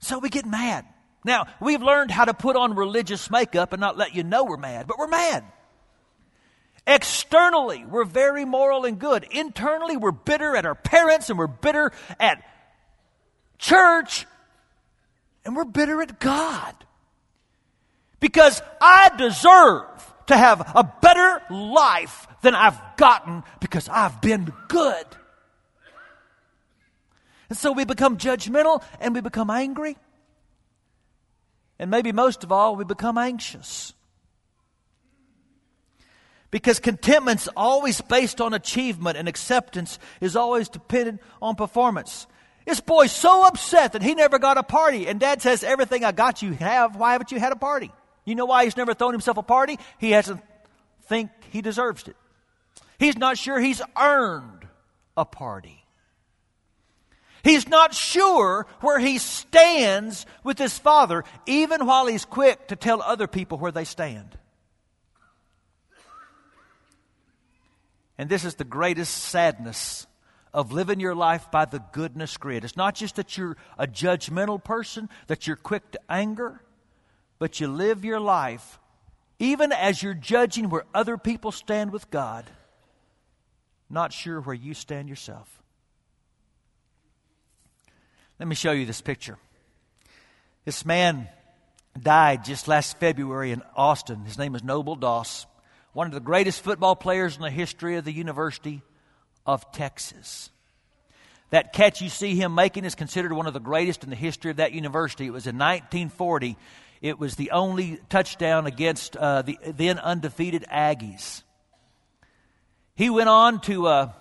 So 0.00 0.18
we 0.18 0.28
get 0.28 0.46
mad. 0.46 0.84
Now, 1.24 1.46
we've 1.60 1.82
learned 1.82 2.10
how 2.10 2.24
to 2.24 2.34
put 2.34 2.56
on 2.56 2.74
religious 2.74 3.30
makeup 3.30 3.72
and 3.72 3.80
not 3.80 3.96
let 3.96 4.14
you 4.14 4.22
know 4.22 4.44
we're 4.44 4.56
mad, 4.56 4.86
but 4.86 4.98
we're 4.98 5.08
mad. 5.08 5.44
Externally, 6.86 7.84
we're 7.84 8.04
very 8.04 8.44
moral 8.44 8.84
and 8.84 8.98
good. 8.98 9.26
Internally, 9.30 9.96
we're 9.96 10.12
bitter 10.12 10.56
at 10.56 10.64
our 10.64 10.74
parents 10.74 11.28
and 11.28 11.38
we're 11.38 11.46
bitter 11.46 11.92
at 12.18 12.42
church 13.58 14.26
and 15.44 15.54
we're 15.54 15.64
bitter 15.64 16.00
at 16.00 16.18
God. 16.18 16.74
Because 18.20 18.62
I 18.80 19.10
deserve 19.16 20.14
to 20.28 20.36
have 20.36 20.60
a 20.74 20.84
better 21.00 21.42
life 21.50 22.26
than 22.42 22.54
I've 22.54 22.78
gotten 22.96 23.42
because 23.60 23.88
I've 23.88 24.20
been 24.20 24.52
good. 24.68 25.06
And 27.48 27.58
so 27.58 27.72
we 27.72 27.84
become 27.84 28.18
judgmental 28.18 28.82
and 29.00 29.14
we 29.14 29.20
become 29.20 29.50
angry. 29.50 29.96
And 31.78 31.90
maybe 31.90 32.12
most 32.12 32.44
of 32.44 32.52
all, 32.52 32.76
we 32.76 32.84
become 32.84 33.18
anxious. 33.18 33.94
Because 36.50 36.80
contentment's 36.80 37.48
always 37.56 38.00
based 38.00 38.40
on 38.40 38.54
achievement 38.54 39.18
and 39.18 39.28
acceptance 39.28 39.98
is 40.20 40.34
always 40.34 40.68
dependent 40.68 41.20
on 41.42 41.54
performance. 41.54 42.26
This 42.66 42.80
boy's 42.80 43.12
so 43.12 43.46
upset 43.46 43.92
that 43.92 44.02
he 44.02 44.14
never 44.14 44.38
got 44.38 44.58
a 44.58 44.62
party. 44.62 45.06
And 45.06 45.20
dad 45.20 45.42
says, 45.42 45.62
Everything 45.62 46.04
I 46.04 46.12
got 46.12 46.42
you 46.42 46.52
have. 46.52 46.96
Why 46.96 47.12
haven't 47.12 47.32
you 47.32 47.38
had 47.38 47.52
a 47.52 47.56
party? 47.56 47.90
You 48.24 48.34
know 48.34 48.46
why 48.46 48.64
he's 48.64 48.76
never 48.76 48.94
thrown 48.94 49.12
himself 49.12 49.36
a 49.36 49.42
party? 49.42 49.78
He 49.98 50.10
hasn't 50.10 50.42
think 51.08 51.30
he 51.50 51.62
deserves 51.62 52.06
it. 52.06 52.16
He's 52.98 53.16
not 53.16 53.38
sure 53.38 53.58
he's 53.58 53.80
earned 53.98 54.66
a 55.16 55.24
party. 55.24 55.77
He's 57.42 57.68
not 57.68 57.94
sure 57.94 58.66
where 58.80 58.98
he 58.98 59.18
stands 59.18 60.26
with 60.42 60.58
his 60.58 60.78
father, 60.78 61.24
even 61.46 61.86
while 61.86 62.06
he's 62.06 62.24
quick 62.24 62.68
to 62.68 62.76
tell 62.76 63.00
other 63.02 63.26
people 63.26 63.58
where 63.58 63.72
they 63.72 63.84
stand. 63.84 64.36
And 68.16 68.28
this 68.28 68.44
is 68.44 68.56
the 68.56 68.64
greatest 68.64 69.14
sadness 69.14 70.06
of 70.52 70.72
living 70.72 70.98
your 70.98 71.14
life 71.14 71.50
by 71.50 71.64
the 71.66 71.82
goodness 71.92 72.36
grid. 72.36 72.64
It's 72.64 72.76
not 72.76 72.96
just 72.96 73.16
that 73.16 73.36
you're 73.38 73.56
a 73.78 73.86
judgmental 73.86 74.62
person, 74.62 75.08
that 75.28 75.46
you're 75.46 75.56
quick 75.56 75.92
to 75.92 76.00
anger, 76.08 76.60
but 77.38 77.60
you 77.60 77.68
live 77.68 78.04
your 78.04 78.18
life 78.18 78.80
even 79.38 79.72
as 79.72 80.02
you're 80.02 80.14
judging 80.14 80.68
where 80.68 80.84
other 80.94 81.16
people 81.16 81.52
stand 81.52 81.92
with 81.92 82.10
God, 82.10 82.44
not 83.88 84.12
sure 84.12 84.40
where 84.40 84.54
you 84.54 84.74
stand 84.74 85.08
yourself. 85.08 85.62
Let 88.38 88.48
me 88.48 88.54
show 88.54 88.72
you 88.72 88.86
this 88.86 89.00
picture. 89.00 89.38
This 90.64 90.84
man 90.84 91.28
died 92.00 92.44
just 92.44 92.68
last 92.68 92.98
February 92.98 93.52
in 93.52 93.62
Austin. 93.76 94.24
His 94.24 94.38
name 94.38 94.54
is 94.54 94.62
Noble 94.62 94.96
Doss, 94.96 95.46
one 95.92 96.06
of 96.06 96.12
the 96.12 96.20
greatest 96.20 96.62
football 96.62 96.94
players 96.94 97.36
in 97.36 97.42
the 97.42 97.50
history 97.50 97.96
of 97.96 98.04
the 98.04 98.12
University 98.12 98.82
of 99.46 99.72
Texas. 99.72 100.50
That 101.50 101.72
catch 101.72 102.00
you 102.00 102.08
see 102.10 102.36
him 102.36 102.54
making 102.54 102.84
is 102.84 102.94
considered 102.94 103.32
one 103.32 103.46
of 103.46 103.54
the 103.54 103.60
greatest 103.60 104.04
in 104.04 104.10
the 104.10 104.16
history 104.16 104.50
of 104.50 104.58
that 104.58 104.72
university. 104.72 105.26
It 105.26 105.32
was 105.32 105.46
in 105.46 105.56
1940 105.56 106.56
it 107.00 107.18
was 107.18 107.36
the 107.36 107.52
only 107.52 108.00
touchdown 108.08 108.66
against 108.66 109.16
uh, 109.16 109.42
the 109.42 109.58
then 109.64 109.98
undefeated 109.98 110.64
Aggies. 110.72 111.42
He 112.96 113.08
went 113.08 113.28
on 113.28 113.60
to 113.62 113.86
uh, 113.86 114.12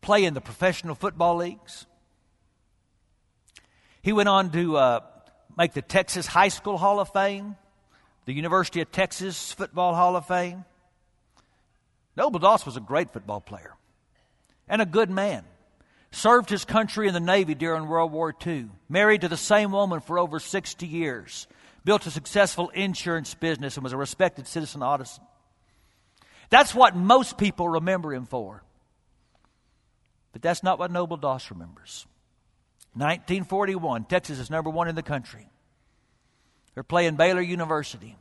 play 0.00 0.24
in 0.24 0.32
the 0.32 0.40
professional 0.40 0.94
football 0.94 1.36
leagues. 1.36 1.86
He 4.04 4.12
went 4.12 4.28
on 4.28 4.50
to 4.50 4.76
uh, 4.76 5.00
make 5.56 5.72
the 5.72 5.80
Texas 5.80 6.26
High 6.26 6.48
School 6.48 6.76
Hall 6.76 7.00
of 7.00 7.08
Fame, 7.08 7.56
the 8.26 8.34
University 8.34 8.82
of 8.82 8.92
Texas 8.92 9.50
Football 9.52 9.94
Hall 9.94 10.14
of 10.14 10.26
Fame. 10.26 10.66
Noble 12.14 12.38
Doss 12.38 12.66
was 12.66 12.76
a 12.76 12.80
great 12.80 13.14
football 13.14 13.40
player 13.40 13.72
and 14.68 14.82
a 14.82 14.86
good 14.86 15.08
man 15.08 15.46
served 16.10 16.50
his 16.50 16.66
country 16.66 17.08
in 17.08 17.14
the 17.14 17.18
Navy 17.18 17.54
during 17.54 17.88
World 17.88 18.12
War 18.12 18.34
II, 18.46 18.68
married 18.90 19.22
to 19.22 19.28
the 19.28 19.38
same 19.38 19.72
woman 19.72 20.00
for 20.00 20.18
over 20.18 20.38
60 20.38 20.86
years, 20.86 21.46
built 21.82 22.06
a 22.06 22.10
successful 22.10 22.68
insurance 22.68 23.32
business, 23.32 23.78
and 23.78 23.84
was 23.84 23.94
a 23.94 23.96
respected 23.96 24.46
citizen 24.46 24.82
of. 24.82 25.18
That's 26.50 26.74
what 26.74 26.94
most 26.94 27.38
people 27.38 27.70
remember 27.70 28.12
him 28.12 28.26
for. 28.26 28.62
But 30.34 30.42
that's 30.42 30.62
not 30.62 30.78
what 30.78 30.90
Noble 30.90 31.16
Doss 31.16 31.50
remembers. 31.50 32.06
1941, 32.94 34.04
Texas 34.04 34.38
is 34.38 34.50
number 34.50 34.70
one 34.70 34.88
in 34.88 34.94
the 34.94 35.02
country. 35.02 35.48
They're 36.74 36.82
playing 36.82 37.16
Baylor 37.16 37.40
University. 37.40 38.16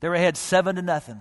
They're 0.00 0.14
ahead 0.14 0.36
seven 0.36 0.76
to 0.76 0.82
nothing. 0.82 1.20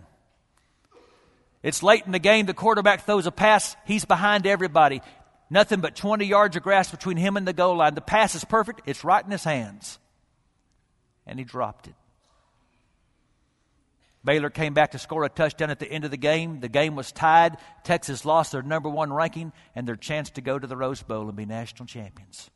It's 1.63 1.81
late 1.81 2.05
in 2.05 2.11
the 2.11 2.19
game. 2.19 2.45
The 2.45 2.53
quarterback 2.53 3.05
throws 3.05 3.25
a 3.25 3.31
pass. 3.31 3.75
He's 3.85 4.05
behind 4.05 4.45
everybody. 4.45 5.01
Nothing 5.49 5.79
but 5.81 5.95
20 5.95 6.25
yards 6.25 6.55
of 6.55 6.63
grass 6.63 6.91
between 6.91 7.17
him 7.17 7.37
and 7.37 7.47
the 7.47 7.53
goal 7.53 7.77
line. 7.77 7.95
The 7.95 8.01
pass 8.01 8.35
is 8.35 8.43
perfect. 8.43 8.81
It's 8.85 9.03
right 9.03 9.23
in 9.23 9.31
his 9.31 9.43
hands. 9.43 9.99
And 11.25 11.39
he 11.39 11.45
dropped 11.45 11.87
it. 11.87 11.95
Baylor 14.25 14.49
came 14.49 14.73
back 14.73 14.91
to 14.91 14.99
score 14.99 15.25
a 15.25 15.29
touchdown 15.29 15.69
at 15.69 15.79
the 15.79 15.91
end 15.91 16.05
of 16.05 16.11
the 16.11 16.17
game. 16.17 16.61
The 16.61 16.69
game 16.69 16.95
was 16.95 17.11
tied. 17.11 17.57
Texas 17.83 18.23
lost 18.23 18.53
their 18.53 18.61
number 18.61 18.89
one 18.89 19.11
ranking 19.11 19.51
and 19.75 19.87
their 19.87 19.97
chance 19.97 20.29
to 20.31 20.41
go 20.41 20.57
to 20.57 20.65
the 20.65 20.77
Rose 20.77 21.03
Bowl 21.03 21.27
and 21.27 21.35
be 21.35 21.45
national 21.45 21.87
champions. 21.87 22.49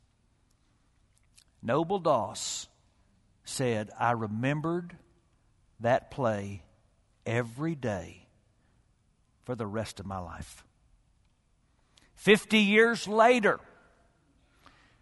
Noble 1.62 2.00
Doss 2.00 2.68
said, 3.44 3.90
I 4.00 4.12
remembered 4.12 4.96
that 5.82 6.10
play 6.10 6.64
every 7.26 7.76
day 7.76 8.28
for 9.44 9.56
the 9.56 9.68
rest 9.68 10.00
of 10.00 10.06
my 10.06 10.20
life. 10.20 10.64
50 12.16 12.58
years 12.58 13.08
later, 13.08 13.60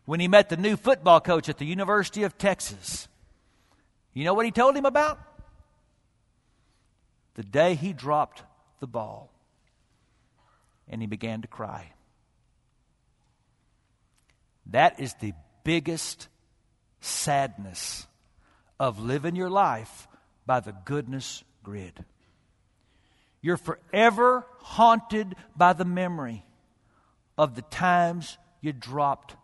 when 0.06 0.20
he 0.20 0.28
met 0.28 0.50
the 0.50 0.58
new 0.58 0.76
football 0.76 1.22
coach 1.22 1.48
at 1.50 1.58
the 1.58 1.66
University 1.66 2.24
of 2.24 2.38
Texas, 2.38 3.08
you 4.14 4.24
know 4.24 4.34
what 4.34 4.46
he 4.46 4.52
told 4.52 4.76
him 4.76 4.86
about? 4.86 5.20
The 7.36 7.44
day 7.44 7.76
he 7.76 7.94
dropped 7.94 8.44
the 8.80 8.88
ball 8.88 9.32
and 10.88 11.02
he 11.02 11.08
began 11.08 11.42
to 11.42 11.48
cry. 11.48 11.92
That 14.68 15.00
is 15.00 15.14
the 15.16 15.34
biggest 15.64 16.28
sadness 17.02 18.08
of 18.80 19.00
living 19.00 19.36
your 19.36 19.50
life 19.50 20.08
by 20.46 20.60
the 20.60 20.76
goodness 20.86 21.44
grid. 21.64 22.04
You're 23.42 23.58
forever 23.58 24.46
haunted 24.60 25.36
by 25.56 25.74
the 25.74 25.86
memory 25.86 26.46
of 27.38 27.56
the 27.56 27.62
times 27.62 28.38
you 28.62 28.74
dropped 28.74 29.36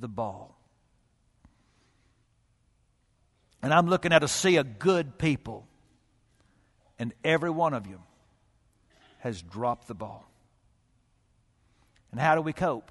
the 0.00 0.08
ball. 0.08 0.56
And 3.62 3.72
I'm 3.72 3.86
looking 3.88 4.12
at 4.12 4.22
a 4.22 4.28
sea 4.28 4.56
of 4.56 4.78
good 4.78 5.18
people, 5.18 5.66
and 6.98 7.12
every 7.24 7.50
one 7.50 7.74
of 7.74 7.86
you 7.86 8.00
has 9.18 9.42
dropped 9.42 9.88
the 9.88 9.94
ball. 9.94 10.28
And 12.10 12.20
how 12.20 12.34
do 12.34 12.40
we 12.40 12.52
cope? 12.52 12.90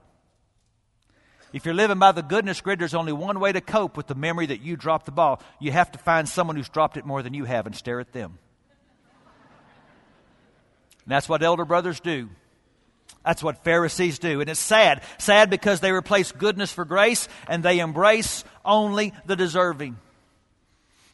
If 1.53 1.65
you're 1.65 1.73
living 1.73 1.97
by 1.97 2.11
the 2.11 2.21
goodness 2.21 2.59
grid, 2.61 2.79
there's 2.79 2.93
only 2.93 3.13
one 3.13 3.39
way 3.39 3.51
to 3.51 3.61
cope 3.61 3.95
with 3.95 4.07
the 4.07 4.15
memory 4.15 4.47
that 4.47 4.61
you 4.61 4.75
dropped 4.75 5.05
the 5.05 5.11
ball. 5.11 5.41
You 5.59 5.71
have 5.71 5.91
to 5.93 5.99
find 5.99 6.27
someone 6.27 6.55
who's 6.55 6.69
dropped 6.69 6.97
it 6.97 7.05
more 7.05 7.23
than 7.23 7.33
you 7.33 7.45
have 7.45 7.65
and 7.65 7.75
stare 7.75 7.99
at 7.99 8.11
them. 8.11 8.37
And 11.05 11.11
that's 11.11 11.29
what 11.29 11.41
elder 11.41 11.63
brothers 11.63 12.01
do. 12.01 12.29
That's 13.25 13.41
what 13.41 13.63
Pharisees 13.63 14.19
do. 14.19 14.41
And 14.41 14.49
it's 14.49 14.59
sad. 14.59 15.03
Sad 15.17 15.49
because 15.49 15.79
they 15.79 15.91
replace 15.91 16.31
goodness 16.31 16.71
for 16.71 16.85
grace 16.85 17.29
and 17.47 17.63
they 17.63 17.79
embrace 17.79 18.43
only 18.65 19.13
the 19.25 19.35
deserving. 19.37 19.97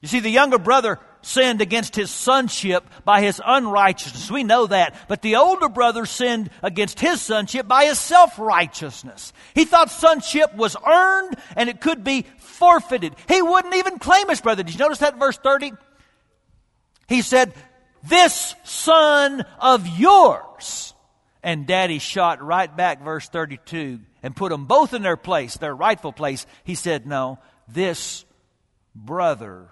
You 0.02 0.08
see, 0.08 0.20
the 0.20 0.30
younger 0.30 0.58
brother 0.58 1.00
sinned 1.24 1.62
against 1.62 1.96
his 1.96 2.12
sonship 2.12 2.88
by 3.04 3.22
his 3.22 3.42
unrighteousness. 3.44 4.30
We 4.30 4.44
know 4.44 4.68
that. 4.68 4.96
But 5.08 5.22
the 5.22 5.38
older 5.38 5.70
brother 5.70 6.06
sinned 6.06 6.50
against 6.62 7.00
his 7.00 7.22
sonship 7.22 7.68
by 7.68 7.86
his 7.86 8.00
self 8.00 8.38
righteousness. 8.38 9.34
He 9.56 9.66
thought 9.66 9.90
sonship 9.90 10.54
was 10.56 10.76
earned 10.86 11.36
and 11.56 11.70
it 11.70 11.82
could 11.82 12.04
be 12.04 12.26
forfeited. 12.38 13.16
He 13.28 13.42
wouldn't 13.42 13.76
even 13.76 14.00
claim 14.00 14.30
his 14.30 14.42
brother. 14.42 14.64
Did 14.64 14.74
you 14.74 14.80
notice 14.80 15.00
that 15.00 15.18
verse 15.18 15.38
30? 15.38 15.72
He 17.08 17.22
said, 17.22 17.54
This 18.04 18.56
son 18.64 19.46
of 19.60 19.88
yours. 19.88 20.94
And 21.46 21.68
daddy 21.68 22.00
shot 22.00 22.42
right 22.42 22.74
back, 22.74 23.04
verse 23.04 23.28
32, 23.28 24.00
and 24.22 24.34
put 24.34 24.50
them 24.50 24.66
both 24.66 24.94
in 24.94 25.02
their 25.02 25.18
place, 25.18 25.58
their 25.58 25.76
rightful 25.76 26.14
place. 26.14 26.46
He 26.64 26.76
said, 26.76 27.06
No, 27.06 27.38
this 27.68 28.24
brother 28.96 29.70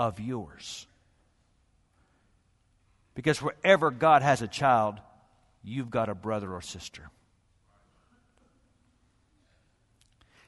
of 0.00 0.18
yours. 0.18 0.86
Because 3.14 3.42
wherever 3.42 3.90
God 3.90 4.22
has 4.22 4.40
a 4.40 4.48
child, 4.48 4.98
you've 5.62 5.90
got 5.90 6.08
a 6.08 6.14
brother 6.14 6.50
or 6.50 6.62
sister. 6.62 7.10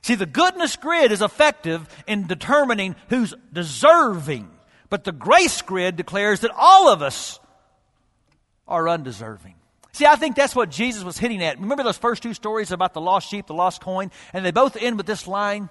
See, 0.01 0.15
the 0.15 0.25
goodness 0.25 0.75
grid 0.77 1.13
is 1.13 1.21
effective 1.21 1.87
in 2.07 2.27
determining 2.27 2.97
who's 3.11 3.35
deserving, 3.53 4.51
but 4.89 5.05
the 5.05 5.13
grace 5.13 5.61
grid 5.61 5.97
declares 5.97 6.41
that 6.41 6.51
all 6.57 6.89
of 6.89 7.03
us 7.03 7.39
are 8.67 8.89
undeserving. 8.89 9.57
See, 9.93 10.07
I 10.07 10.17
think 10.17 10.35
that's 10.35 10.57
what 10.57 10.71
Jesus 10.71 11.05
was 11.05 11.19
hitting 11.19 11.43
at. 11.43 11.61
Remember 11.61 11.85
those 11.85 11.99
first 11.99 12.23
two 12.23 12.33
stories 12.33 12.73
about 12.73 12.95
the 12.95 13.03
lost 13.03 13.29
sheep, 13.29 13.47
the 13.47 13.55
lost 13.55 13.83
coin? 13.83 14.11
And 14.33 14.47
they 14.47 14.51
both 14.51 14.79
end 14.79 14.97
with 14.97 15.05
this 15.05 15.29
line 15.29 15.69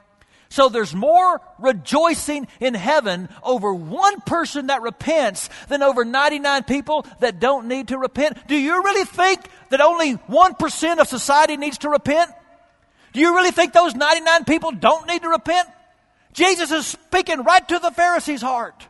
so 0.52 0.68
there's 0.68 0.94
more 0.94 1.40
rejoicing 1.60 2.46
in 2.60 2.74
heaven 2.74 3.30
over 3.42 3.74
one 3.74 4.20
person 4.20 4.68
that 4.68 4.82
repents 4.82 5.50
than 5.70 5.82
over 5.82 6.04
99 6.04 6.66
people 6.66 7.06
that 7.22 7.40
don't 7.40 7.70
need 7.70 7.88
to 7.88 7.98
repent. 7.98 8.38
Do 8.50 8.58
you 8.58 8.84
really 8.84 9.06
think 9.06 9.40
that 9.70 9.80
only 9.80 10.16
1% 10.16 11.00
of 11.00 11.08
society 11.08 11.56
needs 11.56 11.78
to 11.80 11.90
repent? 11.90 12.32
Do 13.14 13.22
you 13.22 13.34
really 13.34 13.52
think 13.52 13.72
those 13.72 13.96
99 13.96 14.44
people 14.44 14.72
don't 14.74 15.08
need 15.08 15.22
to 15.22 15.30
repent? 15.30 15.70
Jesus 16.34 16.70
is 16.70 16.86
speaking 16.86 17.44
right 17.44 17.66
to 17.70 17.80
the 17.80 17.92
Pharisees' 17.92 18.42
heart. 18.42 18.86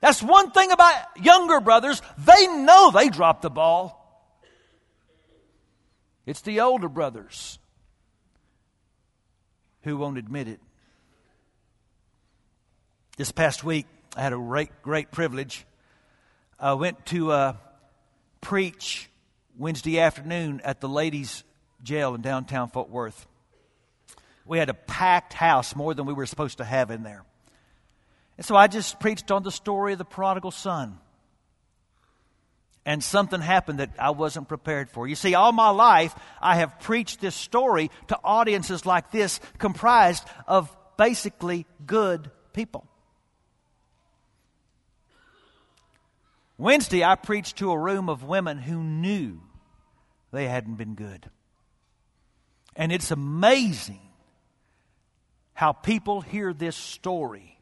That's 0.00 0.22
one 0.22 0.50
thing 0.52 0.72
about 0.72 0.94
younger 1.22 1.60
brothers. 1.60 2.00
They 2.16 2.46
know 2.46 2.90
they 2.90 3.10
dropped 3.10 3.42
the 3.42 3.50
ball. 3.50 3.98
It's 6.24 6.40
the 6.40 6.60
older 6.60 6.88
brothers 6.88 7.58
who 9.82 9.96
won't 9.96 10.18
admit 10.18 10.48
it. 10.48 10.60
This 13.16 13.32
past 13.32 13.62
week, 13.62 13.86
I 14.16 14.22
had 14.22 14.32
a 14.32 14.36
great, 14.36 14.70
great 14.82 15.10
privilege. 15.10 15.66
I 16.58 16.74
went 16.74 17.04
to 17.06 17.32
uh, 17.32 17.56
preach 18.40 19.10
Wednesday 19.58 20.00
afternoon 20.00 20.60
at 20.64 20.80
the 20.80 20.88
ladies' 20.88 21.44
jail 21.82 22.14
in 22.14 22.22
downtown 22.22 22.68
Fort 22.68 22.88
Worth. 22.88 23.26
We 24.46 24.58
had 24.58 24.68
a 24.68 24.74
packed 24.74 25.34
house, 25.34 25.76
more 25.76 25.94
than 25.94 26.06
we 26.06 26.12
were 26.12 26.26
supposed 26.26 26.58
to 26.58 26.64
have 26.64 26.90
in 26.90 27.02
there. 27.02 27.24
And 28.36 28.46
so 28.46 28.56
I 28.56 28.66
just 28.66 28.98
preached 28.98 29.30
on 29.30 29.42
the 29.42 29.52
story 29.52 29.92
of 29.92 29.98
the 29.98 30.04
prodigal 30.04 30.50
son 30.50 30.98
and 32.84 33.02
something 33.02 33.40
happened 33.40 33.78
that 33.78 33.90
I 33.98 34.10
wasn't 34.10 34.48
prepared 34.48 34.90
for. 34.90 35.06
You 35.06 35.14
see, 35.14 35.34
all 35.34 35.52
my 35.52 35.70
life, 35.70 36.14
I 36.40 36.56
have 36.56 36.80
preached 36.80 37.20
this 37.20 37.34
story 37.34 37.90
to 38.08 38.18
audiences 38.24 38.84
like 38.84 39.10
this, 39.10 39.40
comprised 39.58 40.24
of 40.48 40.74
basically 40.96 41.66
good 41.86 42.30
people. 42.52 42.86
Wednesday, 46.58 47.04
I 47.04 47.14
preached 47.14 47.56
to 47.58 47.70
a 47.70 47.78
room 47.78 48.08
of 48.08 48.24
women 48.24 48.58
who 48.58 48.82
knew 48.82 49.40
they 50.32 50.48
hadn't 50.48 50.76
been 50.76 50.94
good. 50.94 51.28
And 52.74 52.90
it's 52.90 53.10
amazing 53.10 54.00
how 55.54 55.72
people 55.72 56.20
hear 56.20 56.52
this 56.52 56.76
story 56.76 57.58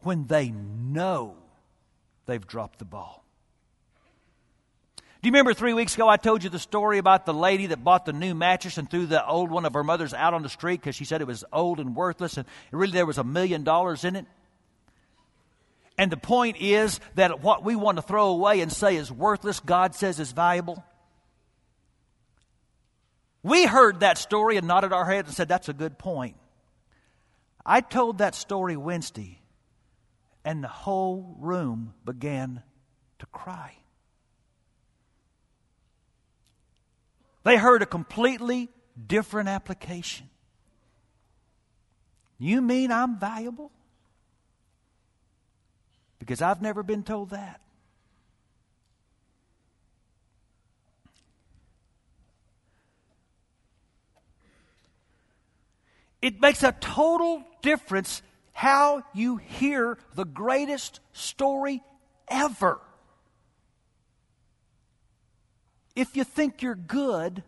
when 0.00 0.26
they 0.26 0.50
know 0.50 1.36
they've 2.26 2.46
dropped 2.46 2.78
the 2.78 2.84
ball. 2.84 3.24
Do 5.20 5.26
you 5.26 5.32
remember 5.32 5.52
three 5.52 5.74
weeks 5.74 5.96
ago 5.96 6.08
I 6.08 6.16
told 6.16 6.44
you 6.44 6.50
the 6.50 6.60
story 6.60 6.98
about 6.98 7.26
the 7.26 7.34
lady 7.34 7.66
that 7.66 7.82
bought 7.82 8.06
the 8.06 8.12
new 8.12 8.36
mattress 8.36 8.78
and 8.78 8.88
threw 8.88 9.04
the 9.04 9.26
old 9.26 9.50
one 9.50 9.64
of 9.64 9.74
her 9.74 9.82
mother's 9.82 10.14
out 10.14 10.32
on 10.32 10.44
the 10.44 10.48
street 10.48 10.80
because 10.80 10.94
she 10.94 11.04
said 11.04 11.20
it 11.20 11.26
was 11.26 11.44
old 11.52 11.80
and 11.80 11.96
worthless 11.96 12.36
and 12.36 12.46
really 12.70 12.92
there 12.92 13.04
was 13.04 13.18
a 13.18 13.24
million 13.24 13.64
dollars 13.64 14.04
in 14.04 14.14
it? 14.14 14.26
And 15.98 16.12
the 16.12 16.16
point 16.16 16.58
is 16.60 17.00
that 17.16 17.42
what 17.42 17.64
we 17.64 17.74
want 17.74 17.98
to 17.98 18.02
throw 18.02 18.28
away 18.28 18.60
and 18.60 18.72
say 18.72 18.94
is 18.94 19.10
worthless, 19.10 19.58
God 19.58 19.96
says 19.96 20.20
is 20.20 20.30
valuable. 20.30 20.84
We 23.42 23.66
heard 23.66 24.00
that 24.00 24.18
story 24.18 24.56
and 24.56 24.68
nodded 24.68 24.92
our 24.92 25.04
heads 25.04 25.26
and 25.26 25.36
said, 25.36 25.48
That's 25.48 25.68
a 25.68 25.72
good 25.72 25.98
point. 25.98 26.36
I 27.66 27.80
told 27.80 28.18
that 28.18 28.36
story 28.36 28.76
Wednesday, 28.76 29.40
and 30.44 30.62
the 30.62 30.68
whole 30.68 31.36
room 31.40 31.94
began 32.04 32.62
to 33.18 33.26
cry. 33.26 33.74
They 37.48 37.56
heard 37.56 37.80
a 37.80 37.86
completely 37.86 38.68
different 39.06 39.48
application. 39.48 40.28
You 42.38 42.60
mean 42.60 42.92
I'm 42.92 43.18
valuable? 43.18 43.72
Because 46.18 46.42
I've 46.42 46.60
never 46.60 46.82
been 46.82 47.04
told 47.04 47.30
that. 47.30 47.62
It 56.20 56.42
makes 56.42 56.62
a 56.62 56.72
total 56.72 57.44
difference 57.62 58.20
how 58.52 59.04
you 59.14 59.38
hear 59.38 59.96
the 60.14 60.26
greatest 60.26 61.00
story 61.14 61.82
ever 62.28 62.78
if 65.98 66.16
you 66.16 66.22
think 66.22 66.62
you're 66.62 66.76
good 66.76 67.42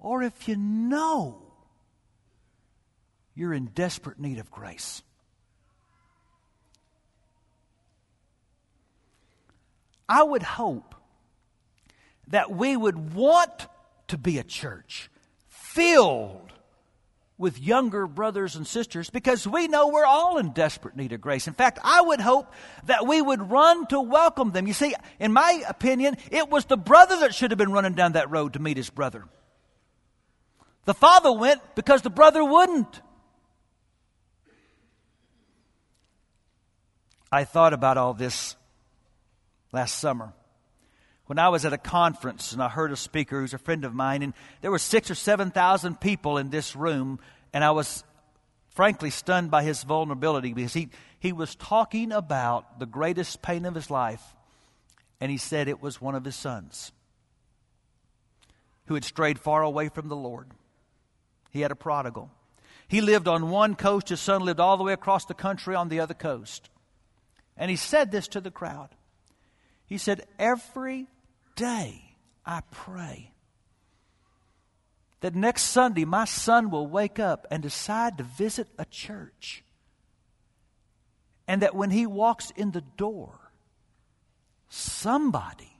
or 0.00 0.22
if 0.22 0.48
you 0.48 0.56
know 0.56 1.42
you're 3.34 3.52
in 3.52 3.66
desperate 3.66 4.18
need 4.18 4.38
of 4.38 4.50
grace. 4.50 5.02
I 10.08 10.22
would 10.22 10.42
hope 10.42 10.94
that 12.28 12.50
we 12.50 12.78
would 12.78 13.12
want 13.12 13.66
to 14.08 14.16
be 14.16 14.38
a 14.38 14.44
church 14.44 15.10
filled 15.48 16.53
with 17.36 17.58
younger 17.58 18.06
brothers 18.06 18.54
and 18.54 18.66
sisters 18.66 19.10
because 19.10 19.46
we 19.46 19.66
know 19.66 19.88
we're 19.88 20.04
all 20.04 20.38
in 20.38 20.52
desperate 20.52 20.96
need 20.96 21.12
of 21.12 21.20
grace. 21.20 21.48
In 21.48 21.54
fact, 21.54 21.78
I 21.82 22.00
would 22.00 22.20
hope 22.20 22.52
that 22.84 23.06
we 23.06 23.20
would 23.20 23.50
run 23.50 23.86
to 23.88 24.00
welcome 24.00 24.52
them. 24.52 24.66
You 24.66 24.72
see, 24.72 24.94
in 25.18 25.32
my 25.32 25.62
opinion, 25.68 26.16
it 26.30 26.48
was 26.48 26.66
the 26.66 26.76
brother 26.76 27.20
that 27.20 27.34
should 27.34 27.50
have 27.50 27.58
been 27.58 27.72
running 27.72 27.94
down 27.94 28.12
that 28.12 28.30
road 28.30 28.52
to 28.52 28.60
meet 28.60 28.76
his 28.76 28.90
brother. 28.90 29.24
The 30.84 30.94
father 30.94 31.32
went 31.32 31.60
because 31.74 32.02
the 32.02 32.10
brother 32.10 32.44
wouldn't. 32.44 33.00
I 37.32 37.42
thought 37.42 37.72
about 37.72 37.96
all 37.96 38.14
this 38.14 38.54
last 39.72 39.98
summer 39.98 40.34
when 41.26 41.38
I 41.38 41.48
was 41.48 41.64
at 41.64 41.72
a 41.72 41.78
conference 41.78 42.52
and 42.52 42.62
I 42.62 42.68
heard 42.68 42.92
a 42.92 42.96
speaker 42.96 43.40
who's 43.40 43.54
a 43.54 43.58
friend 43.58 43.84
of 43.84 43.94
mine, 43.94 44.22
and 44.22 44.34
there 44.60 44.70
were 44.70 44.78
six 44.78 45.10
or 45.10 45.14
seven 45.14 45.50
thousand 45.50 46.00
people 46.00 46.38
in 46.38 46.50
this 46.50 46.76
room, 46.76 47.18
and 47.52 47.64
I 47.64 47.70
was 47.70 48.04
frankly 48.68 49.10
stunned 49.10 49.50
by 49.50 49.62
his 49.62 49.82
vulnerability 49.84 50.52
because 50.52 50.74
he, 50.74 50.90
he 51.20 51.32
was 51.32 51.54
talking 51.54 52.12
about 52.12 52.78
the 52.78 52.86
greatest 52.86 53.40
pain 53.40 53.64
of 53.64 53.74
his 53.74 53.90
life, 53.90 54.22
and 55.20 55.30
he 55.30 55.38
said 55.38 55.68
it 55.68 55.80
was 55.80 56.00
one 56.00 56.14
of 56.14 56.24
his 56.24 56.36
sons 56.36 56.92
who 58.86 58.94
had 58.94 59.04
strayed 59.04 59.38
far 59.38 59.62
away 59.62 59.88
from 59.88 60.08
the 60.08 60.16
Lord. 60.16 60.48
He 61.50 61.60
had 61.60 61.70
a 61.70 61.76
prodigal. 61.76 62.30
He 62.86 63.00
lived 63.00 63.28
on 63.28 63.48
one 63.48 63.76
coast, 63.76 64.10
his 64.10 64.20
son 64.20 64.42
lived 64.42 64.60
all 64.60 64.76
the 64.76 64.84
way 64.84 64.92
across 64.92 65.24
the 65.24 65.34
country 65.34 65.74
on 65.74 65.88
the 65.88 66.00
other 66.00 66.12
coast. 66.12 66.68
And 67.56 67.70
he 67.70 67.76
said 67.76 68.10
this 68.10 68.28
to 68.28 68.40
the 68.40 68.50
crowd. 68.50 68.90
He 69.86 69.96
said, 69.96 70.26
Every 70.38 71.06
day 71.56 72.16
I 72.44 72.62
pray 72.70 73.32
that 75.20 75.34
next 75.34 75.62
Sunday 75.64 76.04
my 76.04 76.26
son 76.26 76.70
will 76.70 76.86
wake 76.86 77.18
up 77.18 77.46
and 77.50 77.62
decide 77.62 78.18
to 78.18 78.24
visit 78.24 78.68
a 78.78 78.84
church. 78.84 79.64
And 81.48 81.62
that 81.62 81.74
when 81.74 81.90
he 81.90 82.06
walks 82.06 82.50
in 82.50 82.72
the 82.72 82.82
door, 82.82 83.50
somebody 84.68 85.78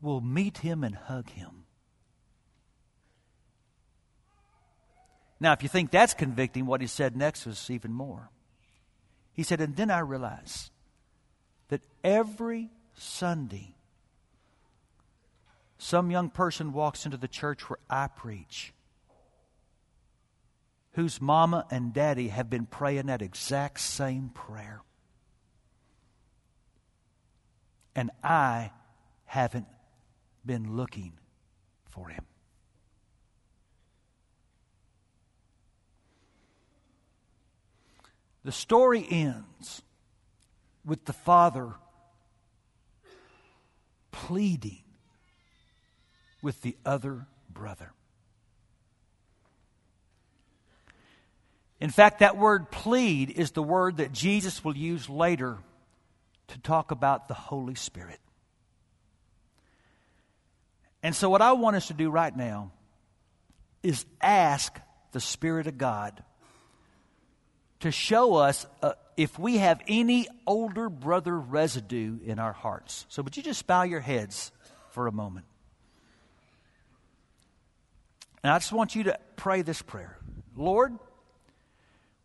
will 0.00 0.20
meet 0.20 0.58
him 0.58 0.84
and 0.84 0.94
hug 0.94 1.30
him. 1.30 1.64
Now, 5.38 5.52
if 5.52 5.62
you 5.62 5.68
think 5.68 5.90
that's 5.90 6.12
convicting, 6.12 6.66
what 6.66 6.82
he 6.82 6.86
said 6.86 7.16
next 7.16 7.46
was 7.46 7.70
even 7.70 7.92
more. 7.92 8.30
He 9.32 9.42
said, 9.42 9.60
And 9.60 9.74
then 9.74 9.90
I 9.90 10.00
realized 10.00 10.70
that 11.68 11.80
every 12.04 12.70
Sunday, 12.94 13.74
some 15.80 16.10
young 16.10 16.28
person 16.28 16.74
walks 16.74 17.06
into 17.06 17.16
the 17.16 17.26
church 17.26 17.68
where 17.70 17.78
I 17.88 18.06
preach, 18.06 18.74
whose 20.92 21.22
mama 21.22 21.64
and 21.70 21.94
daddy 21.94 22.28
have 22.28 22.50
been 22.50 22.66
praying 22.66 23.06
that 23.06 23.22
exact 23.22 23.80
same 23.80 24.28
prayer. 24.28 24.82
And 27.94 28.10
I 28.22 28.72
haven't 29.24 29.68
been 30.44 30.76
looking 30.76 31.14
for 31.88 32.08
him. 32.08 32.26
The 38.44 38.52
story 38.52 39.06
ends 39.10 39.80
with 40.84 41.06
the 41.06 41.14
father 41.14 41.72
pleading 44.12 44.82
with 46.42 46.62
the 46.62 46.76
other 46.84 47.26
brother. 47.48 47.92
In 51.80 51.90
fact, 51.90 52.18
that 52.18 52.36
word 52.36 52.70
plead 52.70 53.30
is 53.30 53.52
the 53.52 53.62
word 53.62 53.96
that 53.96 54.12
Jesus 54.12 54.62
will 54.62 54.76
use 54.76 55.08
later 55.08 55.58
to 56.48 56.58
talk 56.58 56.90
about 56.90 57.28
the 57.28 57.34
Holy 57.34 57.74
Spirit. 57.74 58.18
And 61.02 61.16
so, 61.16 61.30
what 61.30 61.40
I 61.40 61.52
want 61.52 61.76
us 61.76 61.88
to 61.88 61.94
do 61.94 62.10
right 62.10 62.36
now 62.36 62.72
is 63.82 64.04
ask 64.20 64.78
the 65.12 65.20
Spirit 65.20 65.66
of 65.66 65.78
God 65.78 66.22
to 67.80 67.90
show 67.90 68.34
us 68.34 68.66
uh, 68.82 68.92
if 69.16 69.38
we 69.38 69.56
have 69.56 69.80
any 69.88 70.28
older 70.46 70.90
brother 70.90 71.38
residue 71.38 72.18
in 72.24 72.38
our 72.38 72.52
hearts. 72.52 73.06
So, 73.08 73.22
would 73.22 73.38
you 73.38 73.42
just 73.42 73.66
bow 73.66 73.84
your 73.84 74.00
heads 74.00 74.52
for 74.90 75.06
a 75.06 75.12
moment? 75.12 75.46
And 78.42 78.52
I 78.52 78.58
just 78.58 78.72
want 78.72 78.94
you 78.94 79.04
to 79.04 79.18
pray 79.36 79.62
this 79.62 79.82
prayer 79.82 80.18
Lord, 80.56 80.98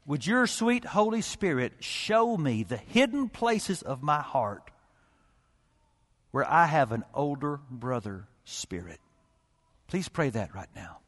would 0.05 0.25
your 0.25 0.47
sweet 0.47 0.85
Holy 0.85 1.21
Spirit 1.21 1.73
show 1.79 2.37
me 2.37 2.63
the 2.63 2.77
hidden 2.77 3.29
places 3.29 3.81
of 3.81 4.03
my 4.03 4.21
heart 4.21 4.69
where 6.31 6.49
I 6.49 6.65
have 6.65 6.91
an 6.91 7.03
older 7.13 7.59
brother 7.69 8.27
spirit? 8.43 8.99
Please 9.87 10.09
pray 10.09 10.29
that 10.29 10.53
right 10.53 10.69
now. 10.75 10.99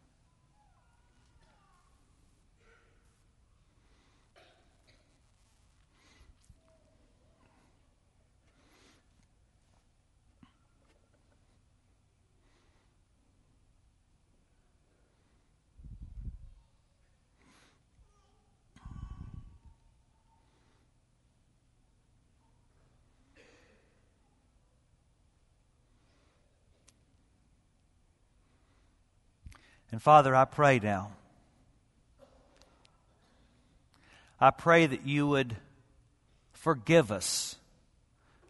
And 29.92 30.02
Father, 30.02 30.36
I 30.36 30.46
pray 30.46 30.80
now. 30.80 31.12
I 34.40 34.52
pray 34.52 34.86
that 34.86 35.06
you 35.06 35.28
would 35.28 35.56
forgive 36.54 37.12
us, 37.12 37.56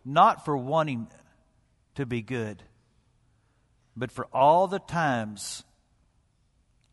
not 0.04 0.44
for 0.44 0.58
wanting 0.58 1.08
to 1.96 2.06
be 2.06 2.22
good, 2.22 2.64
but 3.96 4.12
for 4.12 4.26
all 4.34 4.68
the 4.68 4.80
times 4.80 5.64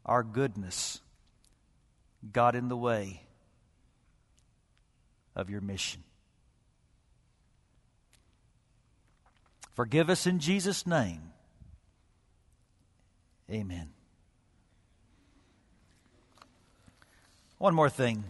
our 0.07 0.23
goodness 0.23 1.01
got 2.33 2.55
in 2.55 2.69
the 2.69 2.77
way 2.77 3.23
of 5.35 5.51
your 5.51 5.61
mission. 5.61 6.03
Forgive 9.75 10.09
us 10.09 10.27
in 10.27 10.39
Jesus' 10.39 10.87
name. 10.87 11.33
Amen. 13.51 13.91
One 17.59 17.75
more 17.75 17.91
thing. 17.91 18.25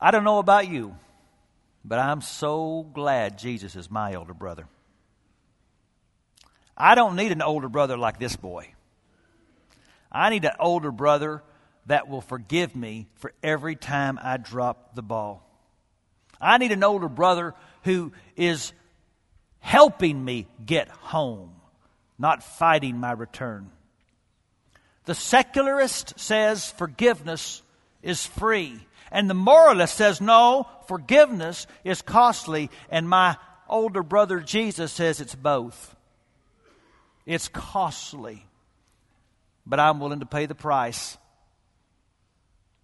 I 0.00 0.10
don't 0.10 0.24
know 0.24 0.38
about 0.38 0.68
you, 0.68 0.96
but 1.84 1.98
I'm 1.98 2.22
so 2.22 2.86
glad 2.94 3.38
Jesus 3.38 3.76
is 3.76 3.90
my 3.90 4.14
older 4.14 4.34
brother. 4.34 4.66
I 6.76 6.94
don't 6.94 7.16
need 7.16 7.32
an 7.32 7.42
older 7.42 7.68
brother 7.68 7.98
like 7.98 8.18
this 8.18 8.36
boy. 8.36 8.72
I 10.10 10.30
need 10.30 10.44
an 10.44 10.54
older 10.58 10.90
brother 10.90 11.42
that 11.86 12.08
will 12.08 12.22
forgive 12.22 12.74
me 12.74 13.08
for 13.16 13.32
every 13.42 13.76
time 13.76 14.18
I 14.22 14.38
drop 14.38 14.94
the 14.94 15.02
ball. 15.02 15.46
I 16.40 16.56
need 16.58 16.72
an 16.72 16.82
older 16.82 17.08
brother 17.08 17.54
who 17.84 18.12
is 18.36 18.72
helping 19.58 20.24
me 20.24 20.46
get 20.64 20.88
home, 20.88 21.52
not 22.18 22.42
fighting 22.42 22.96
my 22.96 23.12
return. 23.12 23.70
The 25.04 25.14
secularist 25.14 26.18
says 26.18 26.70
forgiveness 26.72 27.62
is 28.02 28.26
free. 28.26 28.78
And 29.10 29.28
the 29.28 29.34
moralist 29.34 29.96
says, 29.96 30.20
no, 30.20 30.68
forgiveness 30.86 31.66
is 31.84 32.02
costly. 32.02 32.70
And 32.90 33.08
my 33.08 33.36
older 33.68 34.02
brother 34.02 34.40
Jesus 34.40 34.92
says 34.92 35.20
it's 35.20 35.34
both. 35.34 35.96
It's 37.26 37.48
costly. 37.48 38.46
But 39.66 39.80
I'm 39.80 40.00
willing 40.00 40.20
to 40.20 40.26
pay 40.26 40.46
the 40.46 40.54
price 40.54 41.16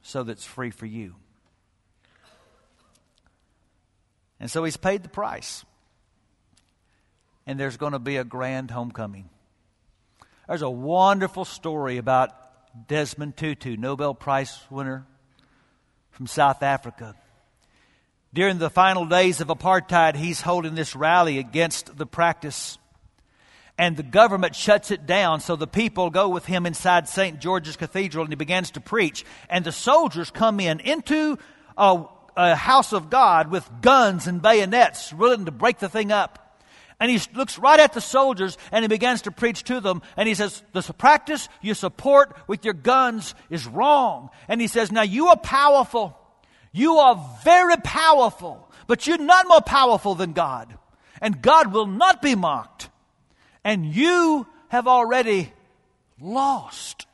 so 0.03 0.23
that 0.23 0.33
it's 0.33 0.45
free 0.45 0.71
for 0.71 0.87
you. 0.87 1.15
And 4.39 4.51
so 4.51 4.65
he's 4.65 4.77
paid 4.77 5.03
the 5.03 5.09
price. 5.09 5.65
And 7.47 7.59
there's 7.59 7.77
going 7.77 7.93
to 7.93 7.99
be 7.99 8.17
a 8.17 8.25
grand 8.25 8.71
homecoming. 8.71 9.31
There's 10.49 10.63
a 10.63 10.71
wonderful 10.71 11.45
story 11.45 11.97
about 11.97 12.31
Desmond 12.87 13.37
Tutu, 13.37 13.77
Nobel 13.77 14.15
Prize 14.15 14.57
winner 14.71 15.05
from 16.11 16.29
South 16.29 16.63
Africa. 16.63 17.17
During 18.33 18.59
the 18.59 18.71
final 18.71 19.07
days 19.07 19.41
of 19.41 19.49
apartheid, 19.49 20.15
he's 20.15 20.41
holding 20.41 20.77
this 20.77 20.95
rally 20.95 21.39
against 21.39 21.99
the 21.99 22.07
practice. 22.07 22.79
And 23.77 23.97
the 23.97 24.05
government 24.05 24.55
shuts 24.55 24.93
it 24.93 25.05
down, 25.05 25.41
so 25.41 25.57
the 25.57 25.67
people 25.67 26.11
go 26.11 26.29
with 26.29 26.47
him 26.47 26.65
inside 26.65 27.09
St. 27.09 27.41
George's 27.41 27.77
Cathedral 27.77 28.23
and 28.23 28.33
he 28.33 28.37
begins 28.37 28.71
to 28.73 28.81
preach. 28.81 29.25
And 29.51 29.65
the 29.65 29.73
soldiers 29.73 30.31
come 30.31 30.61
in 30.61 30.79
into 30.79 31.39
a, 31.77 32.05
a 32.37 32.55
house 32.55 32.93
of 32.93 33.11
God 33.11 33.51
with 33.51 33.69
guns 33.81 34.29
and 34.29 34.41
bayonets, 34.41 35.13
willing 35.13 35.47
to 35.47 35.51
break 35.51 35.81
the 35.81 35.89
thing 35.89 36.13
up. 36.13 36.46
And 36.99 37.11
he 37.11 37.21
looks 37.35 37.59
right 37.59 37.79
at 37.79 37.93
the 37.93 38.01
soldiers 38.01 38.57
and 38.73 38.83
he 38.83 38.89
begins 38.89 39.23
to 39.23 39.31
preach 39.31 39.65
to 39.65 39.81
them. 39.81 40.01
And 40.17 40.27
he 40.27 40.35
says, 40.35 40.63
The 40.73 40.83
practice 40.97 41.49
you 41.61 41.75
support 41.75 42.35
with 42.47 42.65
your 42.65 42.75
guns 42.75 43.35
is 43.51 43.67
wrong. 43.67 44.31
And 44.49 44.61
he 44.61 44.67
says, 44.67 44.91
Now 44.91 45.03
you 45.03 45.29
are 45.29 45.37
powerful. 45.37 46.17
You 46.73 46.99
are 46.99 47.39
very 47.43 47.77
powerful, 47.77 48.71
but 48.87 49.07
you're 49.07 49.19
not 49.19 49.49
more 49.49 49.61
powerful 49.61 50.15
than 50.15 50.33
God. 50.33 50.77
And 51.21 51.41
God 51.41 51.73
will 51.73 51.87
not 51.87 52.23
be 52.23 52.35
mocked. 52.35 52.91
And 53.65 53.87
you 53.87 54.47
have 54.69 54.87
already 54.87 55.53
lost. 56.21 57.07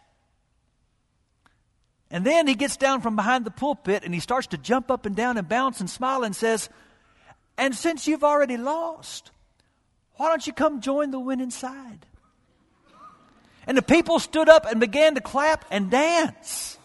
And 2.11 2.27
then 2.27 2.47
he 2.47 2.55
gets 2.55 2.77
down 2.77 3.01
from 3.01 3.17
behind 3.17 3.45
the 3.45 3.51
pulpit 3.51 4.05
and 4.05 4.13
he 4.13 4.21
starts 4.21 4.49
to 4.49 4.59
jump 4.59 4.91
up 4.91 5.07
and 5.07 5.17
down 5.17 5.39
and 5.39 5.49
bounce 5.49 5.81
and 5.81 5.89
smile 5.89 6.25
and 6.25 6.37
says, 6.37 6.69
And 7.57 7.75
since 7.75 8.07
you've 8.07 8.23
already 8.23 8.57
lost, 8.57 9.31
why 10.23 10.29
don't 10.29 10.47
you 10.47 10.53
come 10.53 10.81
join 10.81 11.11
the 11.11 11.19
winning 11.19 11.51
side? 11.51 12.07
And 13.67 13.77
the 13.77 13.83
people 13.83 14.21
stood 14.21 14.49
up 14.49 14.67
and 14.67 14.79
began 14.79 15.17
to 15.17 15.21
clap 15.21 15.65
and 15.69 15.91
dance. 15.91 16.79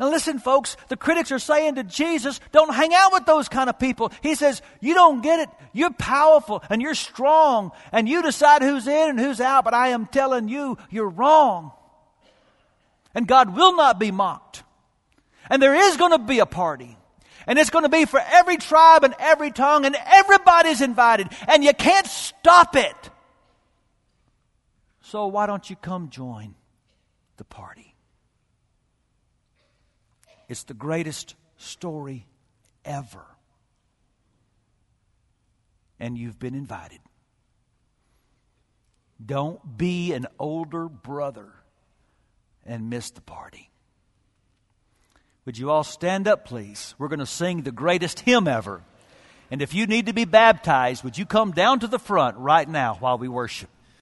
Now, 0.00 0.10
listen, 0.10 0.40
folks, 0.40 0.76
the 0.88 0.96
critics 0.96 1.30
are 1.30 1.38
saying 1.38 1.76
to 1.76 1.84
Jesus, 1.84 2.40
don't 2.50 2.74
hang 2.74 2.92
out 2.92 3.12
with 3.12 3.24
those 3.24 3.48
kind 3.48 3.70
of 3.70 3.78
people. 3.78 4.10
He 4.20 4.34
says, 4.34 4.62
You 4.80 4.94
don't 4.94 5.22
get 5.22 5.38
it. 5.38 5.48
You're 5.72 5.92
powerful 5.92 6.60
and 6.68 6.82
you're 6.82 6.96
strong 6.96 7.70
and 7.92 8.08
you 8.08 8.20
decide 8.20 8.62
who's 8.62 8.88
in 8.88 9.10
and 9.10 9.20
who's 9.20 9.40
out, 9.40 9.64
but 9.64 9.72
I 9.72 9.90
am 9.90 10.06
telling 10.06 10.48
you, 10.48 10.76
you're 10.90 11.08
wrong. 11.08 11.70
And 13.14 13.28
God 13.28 13.54
will 13.56 13.76
not 13.76 14.00
be 14.00 14.10
mocked. 14.10 14.64
And 15.48 15.62
there 15.62 15.76
is 15.76 15.96
going 15.96 16.10
to 16.10 16.18
be 16.18 16.40
a 16.40 16.46
party. 16.46 16.98
And 17.46 17.58
it's 17.58 17.70
going 17.70 17.84
to 17.84 17.88
be 17.88 18.04
for 18.04 18.20
every 18.20 18.56
tribe 18.56 19.04
and 19.04 19.14
every 19.18 19.52
tongue, 19.52 19.84
and 19.84 19.96
everybody's 20.06 20.80
invited. 20.80 21.28
And 21.46 21.62
you 21.62 21.72
can't 21.72 22.06
stop 22.06 22.74
it. 22.76 23.10
So 25.02 25.26
why 25.28 25.46
don't 25.46 25.68
you 25.70 25.76
come 25.76 26.10
join 26.10 26.56
the 27.36 27.44
party. 27.44 27.94
It's 30.48 30.64
the 30.64 30.74
greatest 30.74 31.34
story 31.56 32.26
ever. 32.84 33.24
And 35.98 36.16
you've 36.16 36.38
been 36.38 36.54
invited. 36.54 37.00
Don't 39.24 39.78
be 39.78 40.12
an 40.12 40.26
older 40.38 40.88
brother 40.88 41.48
and 42.64 42.90
miss 42.90 43.10
the 43.10 43.22
party. 43.22 43.70
Would 45.46 45.56
you 45.56 45.70
all 45.70 45.84
stand 45.84 46.26
up, 46.26 46.44
please? 46.44 46.96
We're 46.98 47.06
going 47.06 47.20
to 47.20 47.26
sing 47.26 47.62
the 47.62 47.70
greatest 47.70 48.18
hymn 48.20 48.48
ever. 48.48 48.82
And 49.48 49.62
if 49.62 49.74
you 49.74 49.86
need 49.86 50.06
to 50.06 50.12
be 50.12 50.24
baptized, 50.24 51.04
would 51.04 51.16
you 51.16 51.24
come 51.24 51.52
down 51.52 51.78
to 51.80 51.86
the 51.86 52.00
front 52.00 52.36
right 52.36 52.68
now 52.68 52.96
while 52.98 53.16
we 53.16 53.28
worship? 53.28 53.70